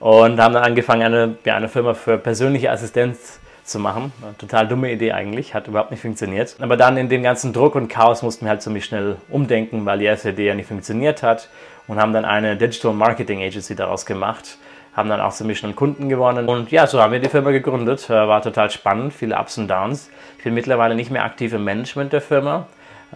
Und 0.00 0.40
haben 0.40 0.54
dann 0.54 0.64
angefangen, 0.64 1.02
eine, 1.02 1.36
ja, 1.44 1.56
eine 1.56 1.68
Firma 1.68 1.92
für 1.92 2.16
persönliche 2.16 2.70
Assistenz 2.70 3.40
zu 3.68 3.78
machen. 3.78 4.12
Eine 4.22 4.36
total 4.36 4.68
dumme 4.68 4.92
Idee 4.92 5.12
eigentlich, 5.12 5.54
hat 5.54 5.68
überhaupt 5.68 5.90
nicht 5.90 6.00
funktioniert. 6.00 6.56
Aber 6.60 6.76
dann 6.76 6.96
in 6.96 7.08
dem 7.08 7.22
ganzen 7.22 7.52
Druck 7.52 7.74
und 7.74 7.88
Chaos 7.88 8.22
mussten 8.22 8.46
wir 8.46 8.50
halt 8.50 8.62
ziemlich 8.62 8.84
schnell 8.84 9.16
umdenken, 9.28 9.86
weil 9.86 9.98
die 9.98 10.06
erste 10.06 10.30
Idee 10.30 10.48
ja 10.48 10.54
nicht 10.54 10.68
funktioniert 10.68 11.22
hat 11.22 11.48
und 11.86 12.00
haben 12.00 12.12
dann 12.12 12.24
eine 12.24 12.56
Digital 12.56 12.92
Marketing 12.92 13.42
Agency 13.42 13.74
daraus 13.74 14.06
gemacht. 14.06 14.58
Haben 14.94 15.10
dann 15.10 15.20
auch 15.20 15.32
ziemlich 15.32 15.58
schnell 15.58 15.74
Kunden 15.74 16.08
gewonnen. 16.08 16.48
Und 16.48 16.72
ja, 16.72 16.86
so 16.86 17.00
haben 17.00 17.12
wir 17.12 17.20
die 17.20 17.28
Firma 17.28 17.50
gegründet. 17.52 18.10
Äh, 18.10 18.14
war 18.14 18.42
total 18.42 18.70
spannend, 18.70 19.14
viele 19.14 19.38
Ups 19.38 19.56
und 19.56 19.68
Downs. 19.68 20.10
Ich 20.38 20.44
bin 20.44 20.54
mittlerweile 20.54 20.96
nicht 20.96 21.10
mehr 21.10 21.24
aktiv 21.24 21.52
im 21.52 21.62
Management 21.62 22.12
der 22.12 22.20
Firma. 22.20 22.66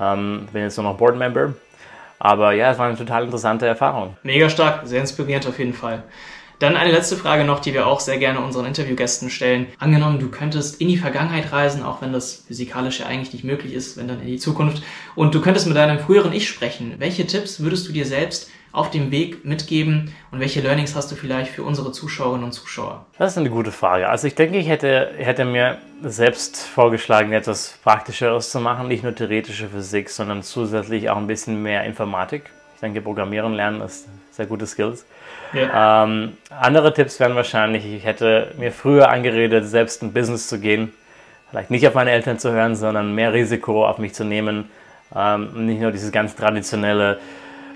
Ähm, 0.01 0.49
bin 0.53 0.63
jetzt 0.63 0.77
nur 0.77 0.85
noch 0.85 0.97
Board 0.97 1.17
Member. 1.17 1.55
Aber 2.21 2.53
ja, 2.53 2.71
es 2.71 2.79
war 2.79 2.87
eine 2.87 2.97
total 2.97 3.25
interessante 3.25 3.67
Erfahrung. 3.67 4.17
Mega 4.23 4.49
stark, 4.49 4.83
sehr 4.85 5.01
inspirierend 5.01 5.45
auf 5.49 5.59
jeden 5.59 5.75
Fall. 5.75 6.05
Dann 6.59 6.77
eine 6.77 6.93
letzte 6.93 7.17
Frage 7.17 7.45
noch, 7.45 7.61
die 7.61 7.75
wir 7.75 7.87
auch 7.87 8.01
sehr 8.01 8.19
gerne 8.19 8.41
unseren 8.41 8.67
Interviewgästen 8.67 9.31
stellen. 9.31 9.67
Angenommen, 9.79 10.19
du 10.19 10.29
könntest 10.29 10.81
in 10.81 10.89
die 10.89 10.97
Vergangenheit 10.97 11.53
reisen, 11.53 11.83
auch 11.83 12.03
wenn 12.03 12.13
das 12.13 12.45
physikalisch 12.47 13.01
ja 13.01 13.07
eigentlich 13.07 13.33
nicht 13.33 13.45
möglich 13.45 13.73
ist, 13.73 13.97
wenn 13.97 14.09
dann 14.09 14.21
in 14.21 14.27
die 14.27 14.39
Zukunft, 14.39 14.83
und 15.15 15.35
du 15.35 15.41
könntest 15.41 15.67
mit 15.67 15.77
deinem 15.77 15.99
früheren 15.99 16.33
Ich 16.33 16.49
sprechen. 16.49 16.95
Welche 16.99 17.27
Tipps 17.27 17.61
würdest 17.61 17.89
du 17.89 17.93
dir 17.93 18.07
selbst 18.07 18.49
auf 18.73 18.91
dem 18.91 19.11
Weg 19.11 19.45
mitgeben 19.45 20.15
und 20.31 20.41
welche 20.41 20.61
Learnings 20.61 20.97
hast 20.97 21.13
du 21.13 21.15
vielleicht 21.15 21.53
für 21.53 21.63
unsere 21.63 21.93
Zuschauerinnen 21.93 22.45
und 22.45 22.53
Zuschauer? 22.53 23.05
Das 23.19 23.33
ist 23.33 23.39
eine 23.39 23.51
gute 23.51 23.71
Frage. 23.71 24.09
Also 24.09 24.27
ich 24.27 24.35
denke, 24.35 24.57
ich 24.59 24.69
hätte, 24.69 25.13
hätte 25.19 25.45
mir 25.45 25.79
selbst 26.03 26.57
vorgeschlagen, 26.57 27.33
etwas 27.33 27.79
Praktischeres 27.83 28.51
zu 28.51 28.61
machen, 28.61 28.89
nicht 28.89 29.03
nur 29.03 29.15
theoretische 29.15 29.69
Physik, 29.69 30.09
sondern 30.09 30.43
zusätzlich 30.43 31.11
auch 31.11 31.19
ein 31.19 31.27
bisschen 31.27 31.63
mehr 31.63 31.85
Informatik. 31.85 32.45
Ich 32.75 32.81
denke, 32.81 33.03
Programmieren 33.03 33.53
lernen 33.53 33.83
ist 33.83 34.09
sehr 34.33 34.47
gute 34.47 34.67
Skills. 34.67 35.05
Ja. 35.53 36.05
Ähm, 36.05 36.37
andere 36.51 36.95
Tipps 36.95 37.21
wären 37.21 37.35
wahrscheinlich, 37.35 37.85
ich 37.85 38.05
hätte 38.05 38.53
mir 38.59 38.73
früher 38.73 39.11
angeredet, 39.11 39.67
selbst 39.67 40.03
ein 40.03 40.13
Business 40.13 40.49
zu 40.49 40.59
gehen. 40.59 40.93
Vielleicht 41.51 41.71
nicht 41.71 41.87
auf 41.87 41.95
meine 41.95 42.11
Eltern 42.11 42.39
zu 42.39 42.51
hören, 42.53 42.75
sondern 42.77 43.15
mehr 43.15 43.33
Risiko 43.33 43.87
auf 43.87 43.99
mich 43.99 44.15
zu 44.15 44.25
nehmen. 44.25 44.71
Ähm, 45.15 45.67
nicht 45.67 45.81
nur 45.81 45.93
dieses 45.93 46.11
ganz 46.11 46.35
traditionelle, 46.35 47.19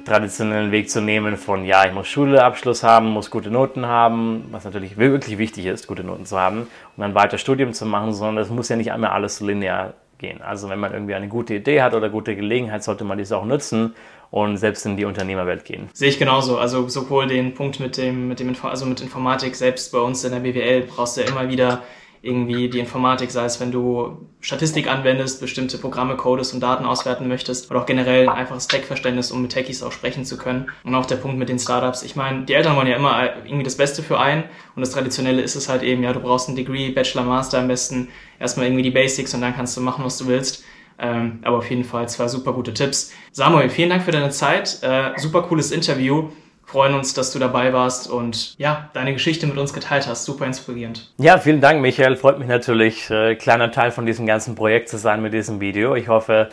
traditionellen 0.07 0.71
Weg 0.71 0.89
zu 0.89 1.03
nehmen 1.03 1.37
von, 1.37 1.65
ja, 1.65 1.85
ich 1.85 1.93
muss 1.93 2.09
Schuleabschluss 2.09 2.83
haben, 2.83 3.09
muss 3.09 3.31
gute 3.31 3.51
Noten 3.51 3.87
haben, 3.87 4.47
was 4.51 4.65
natürlich 4.65 4.97
wirklich 4.97 5.37
wichtig 5.37 5.67
ist, 5.67 5.87
gute 5.87 6.05
Noten 6.05 6.25
zu 6.25 6.39
haben, 6.39 6.61
und 6.61 6.69
dann 6.97 7.15
weiter 7.15 7.37
Studium 7.37 7.75
zu 7.75 7.85
machen, 7.85 8.15
sondern 8.15 8.43
es 8.43 8.51
muss 8.51 8.69
ja 8.71 8.77
nicht 8.77 8.93
einmal 8.93 9.11
alles 9.11 9.41
linear 9.41 9.93
gehen. 10.17 10.41
Also 10.41 10.71
wenn 10.71 10.79
man 10.79 10.95
irgendwie 10.95 11.15
eine 11.15 11.29
gute 11.29 11.55
Idee 11.55 11.83
hat 11.83 11.93
oder 11.93 12.09
gute 12.09 12.35
Gelegenheit, 12.35 12.83
sollte 12.83 13.05
man 13.05 13.19
dies 13.19 13.33
auch 13.33 13.45
nutzen 13.45 13.95
und 14.31 14.57
selbst 14.57 14.85
in 14.87 14.97
die 14.97 15.05
Unternehmerwelt 15.05 15.65
gehen. 15.65 15.89
Sehe 15.93 16.09
ich 16.09 16.19
genauso. 16.19 16.59
Also 16.59 16.89
sowohl 16.89 17.27
den 17.27 17.55
Punkt 17.55 17.81
mit 17.81 17.97
dem, 17.97 18.29
mit 18.29 18.41
dem 18.41 18.55
also 18.63 18.87
mit 18.87 19.01
Informatik, 19.01 19.55
selbst 19.57 19.93
bei 19.93 19.99
uns 19.99 20.25
in 20.25 20.33
der 20.33 20.41
BWL 20.41 20.83
brauchst 20.83 21.17
du 21.17 21.23
ja 21.23 21.29
immer 21.29 21.49
wieder 21.49 21.83
irgendwie 22.27 22.69
die 22.69 22.81
Informatik, 22.81 23.31
sei 23.31 23.45
es 23.45 23.61
wenn 23.61 23.71
du 23.71 24.27
Statistik 24.41 24.89
anwendest, 24.89 25.41
bestimmte 25.41 25.79
Programme 25.79 26.17
codest 26.17 26.55
und 26.55 26.61
Daten 26.61 26.85
auswerten 26.85 27.29
möchtest 27.29 27.71
oder 27.71 27.81
auch 27.81 27.87
generell 27.87 28.29
ein 28.29 28.35
einfaches 28.35 28.67
Tech-Verständnis, 28.69 29.31
um 29.31 29.43
mit 29.43 29.53
Techies 29.53 29.83
auch 29.83 29.93
sprechen 29.93 30.25
zu 30.25 30.37
können. 30.37 30.67
Und 30.85 30.95
auch 30.95 31.07
der 31.07 31.17
Punkt 31.17 31.39
mit 31.39 31.49
den 31.49 31.59
Startups. 31.59 32.03
Ich 32.03 32.17
meine, 32.17 32.45
die 32.45 32.55
Eltern 32.55 32.77
wollen 32.77 32.89
ja 32.89 32.97
immer 32.97 33.37
irgendwie 33.45 33.65
das 33.65 33.77
Beste 33.77 34.03
für 34.03 34.19
einen 34.19 34.45
und 34.75 34.81
das 34.81 34.91
Traditionelle 34.91 35.41
ist 35.41 35.55
es 35.55 35.69
halt 35.69 35.83
eben, 35.83 36.03
ja, 36.03 36.13
du 36.13 36.21
brauchst 36.21 36.49
ein 36.49 36.57
Degree, 36.57 36.91
Bachelor, 36.91 37.23
Master 37.23 37.59
am 37.59 37.69
besten, 37.69 38.09
erstmal 38.41 38.67
irgendwie 38.67 38.83
die 38.83 38.91
Basics 38.91 39.33
und 39.35 39.41
dann 39.41 39.55
kannst 39.55 39.77
du 39.77 39.81
machen, 39.81 40.05
was 40.05 40.19
du 40.19 40.27
willst. 40.27 40.65
Ähm, 40.99 41.41
aber 41.43 41.59
auf 41.59 41.71
jeden 41.71 41.85
Fall 41.85 42.09
zwei 42.09 42.29
super 42.29 42.53
gute 42.53 42.73
Tipps. 42.73 43.13
Samuel, 43.33 43.69
vielen 43.69 43.91
Dank 43.91 44.03
für 44.03 44.13
deine 44.13 44.31
Zeit. 44.31 44.79
Äh, 44.83 45.13
super 45.17 45.43
cooles 45.43 45.71
Interview. 45.71 46.31
Freuen 46.65 46.95
uns, 46.95 47.15
dass 47.15 47.33
du 47.33 47.39
dabei 47.39 47.73
warst 47.73 48.11
und 48.11 48.59
ja, 48.59 48.91
deine 48.93 49.13
Geschichte 49.13 49.47
mit 49.47 49.57
uns 49.57 49.73
geteilt 49.73 50.09
hast. 50.09 50.25
Super 50.25 50.47
inspirierend. 50.47 51.13
Ja, 51.19 51.39
vielen 51.39 51.61
Dank, 51.61 51.81
Michael. 51.81 52.17
Freut 52.17 52.41
mich 52.41 52.49
natürlich, 52.49 53.09
äh, 53.09 53.37
kleiner 53.37 53.71
Teil 53.71 53.93
von 53.93 54.05
diesem 54.05 54.27
ganzen 54.27 54.57
Projekt 54.57 54.89
zu 54.89 54.99
sein 54.99 55.23
mit 55.23 55.33
diesem 55.33 55.61
Video. 55.61 55.95
Ich 55.95 56.09
hoffe, 56.09 56.49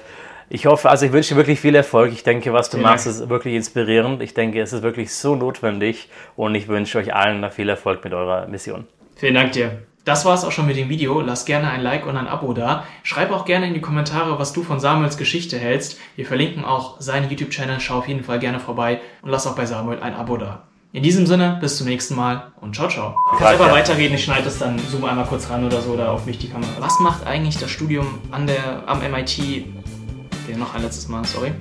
ich 0.49 0.67
hoffe, 0.67 0.89
also 0.89 1.08
ich 1.08 1.12
wünsche 1.12 1.34
dir 1.34 1.38
wirklich 1.38 1.60
viel 1.60 1.73
Erfolg. 1.73 2.12
Ich 2.12 2.23
denke, 2.23 2.53
was 2.53 2.69
du 2.69 2.77
vielen 2.77 2.89
machst, 2.89 3.08
ist 3.08 3.27
wirklich 3.27 3.56
inspirierend. 3.56 4.21
Ich 4.21 4.36
denke, 4.36 4.62
es 4.62 4.71
ist 4.71 4.84
wirklich 4.84 5.12
so 5.12 5.36
notwendig 5.36 6.10
und 6.36 6.53
ich 6.53 6.67
wünsche 6.67 6.99
euch 6.99 7.15
allen 7.15 7.39
noch 7.39 7.51
viel 7.51 7.69
Erfolg 7.69 8.03
mit 8.03 8.13
eurer 8.13 8.45
Mission. 8.47 8.86
Vielen 9.15 9.34
Dank 9.34 9.53
dir. 9.53 9.82
Das 10.06 10.26
war 10.26 10.34
es 10.34 10.44
auch 10.44 10.52
schon 10.52 10.66
mit 10.66 10.76
dem 10.76 10.89
Video. 10.89 11.22
Lass 11.22 11.46
gerne 11.46 11.70
ein 11.70 11.82
Like 11.82 12.06
und 12.06 12.18
ein 12.18 12.28
Abo 12.28 12.52
da. 12.54 12.84
Schreib 13.04 13.32
auch 13.32 13.46
gerne 13.46 13.68
in 13.68 13.74
die 13.74 13.80
Kommentare, 13.80 14.38
was 14.38 14.52
du 14.52 14.62
von 14.62 14.82
Samuels 14.82 15.18
Geschichte 15.18 15.58
hältst. 15.58 15.98
Wir 16.18 16.26
verlinken 16.26 16.66
auch 16.66 17.00
seinen 17.00 17.30
YouTube-Channel. 17.30 17.80
Schau 17.80 18.00
auf 18.00 18.08
jeden 18.10 18.24
Fall 18.24 18.39
gerne 18.39 18.60
vorbei 18.60 19.00
und 19.22 19.30
lass 19.30 19.48
auch 19.48 19.56
bei 19.56 19.66
Samuel 19.66 20.02
ein 20.02 20.13
Abo 20.13 20.36
da. 20.36 20.63
In 20.92 21.04
diesem 21.04 21.26
Sinne, 21.26 21.58
bis 21.62 21.78
zum 21.78 21.88
nächsten 21.88 22.16
Mal 22.16 22.52
und 22.60 22.76
ciao, 22.76 22.89
ciao. 22.89 23.16
Du 23.32 23.38
kannst 23.38 23.54
einfach 23.54 23.72
weiterreden, 23.72 24.16
ich 24.16 24.26
schneide 24.26 24.44
das 24.44 24.60
dann, 24.60 24.78
zoom 24.78 25.06
einmal 25.06 25.26
kurz 25.26 25.50
ran 25.50 25.66
oder 25.66 25.82
so, 25.82 25.92
oder 25.92 26.12
auf 26.12 26.28
mich 26.28 26.38
die 26.38 26.50
Kamera. 26.50 26.70
Was 26.80 27.00
macht 27.00 27.26
eigentlich 27.26 27.58
das 27.58 27.72
Studium 27.72 28.20
an 28.30 28.46
der, 28.46 28.84
am 28.86 29.00
MIT, 29.00 29.66
der 30.48 30.58
noch 30.58 30.76
ein 30.76 30.84
letztes 30.84 31.08
Mal, 31.08 31.26
sorry, 31.26 31.52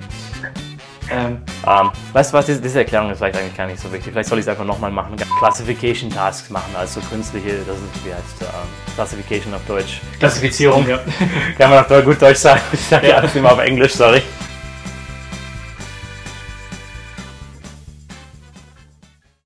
ähm, 1.11 1.41
um, 1.65 1.91
weißt 2.13 2.31
du 2.31 2.37
was, 2.37 2.45
diese, 2.45 2.61
diese, 2.61 2.79
Erklärung 2.79 3.11
ist 3.11 3.17
vielleicht 3.17 3.37
eigentlich 3.37 3.55
gar 3.55 3.67
nicht 3.67 3.79
so 3.79 3.91
wichtig. 3.91 4.13
Vielleicht 4.13 4.29
soll 4.29 4.39
ich 4.39 4.43
es 4.43 4.49
einfach 4.49 4.65
nochmal 4.65 4.91
machen. 4.91 5.15
Classification 5.39 6.09
Tasks 6.09 6.49
machen, 6.49 6.73
also 6.77 6.99
künstliche, 7.01 7.57
das 7.65 7.77
ist, 7.77 8.05
wie 8.05 8.13
heißt 8.13 8.41
um, 8.41 8.93
Classification 8.95 9.53
auf 9.53 9.65
Deutsch. 9.67 10.01
Klassifizierung, 10.19 10.87
ja. 10.87 10.99
Kann 11.57 11.69
man 11.69 11.79
auf 11.79 11.87
gut 12.03 12.21
Deutsch 12.21 12.39
sagen. 12.39 12.61
Ich 12.71 12.81
sage 12.81 13.09
ja 13.09 13.17
alles 13.17 13.35
immer 13.35 13.51
auf 13.51 13.59
Englisch, 13.59 13.93
sorry. 13.93 14.21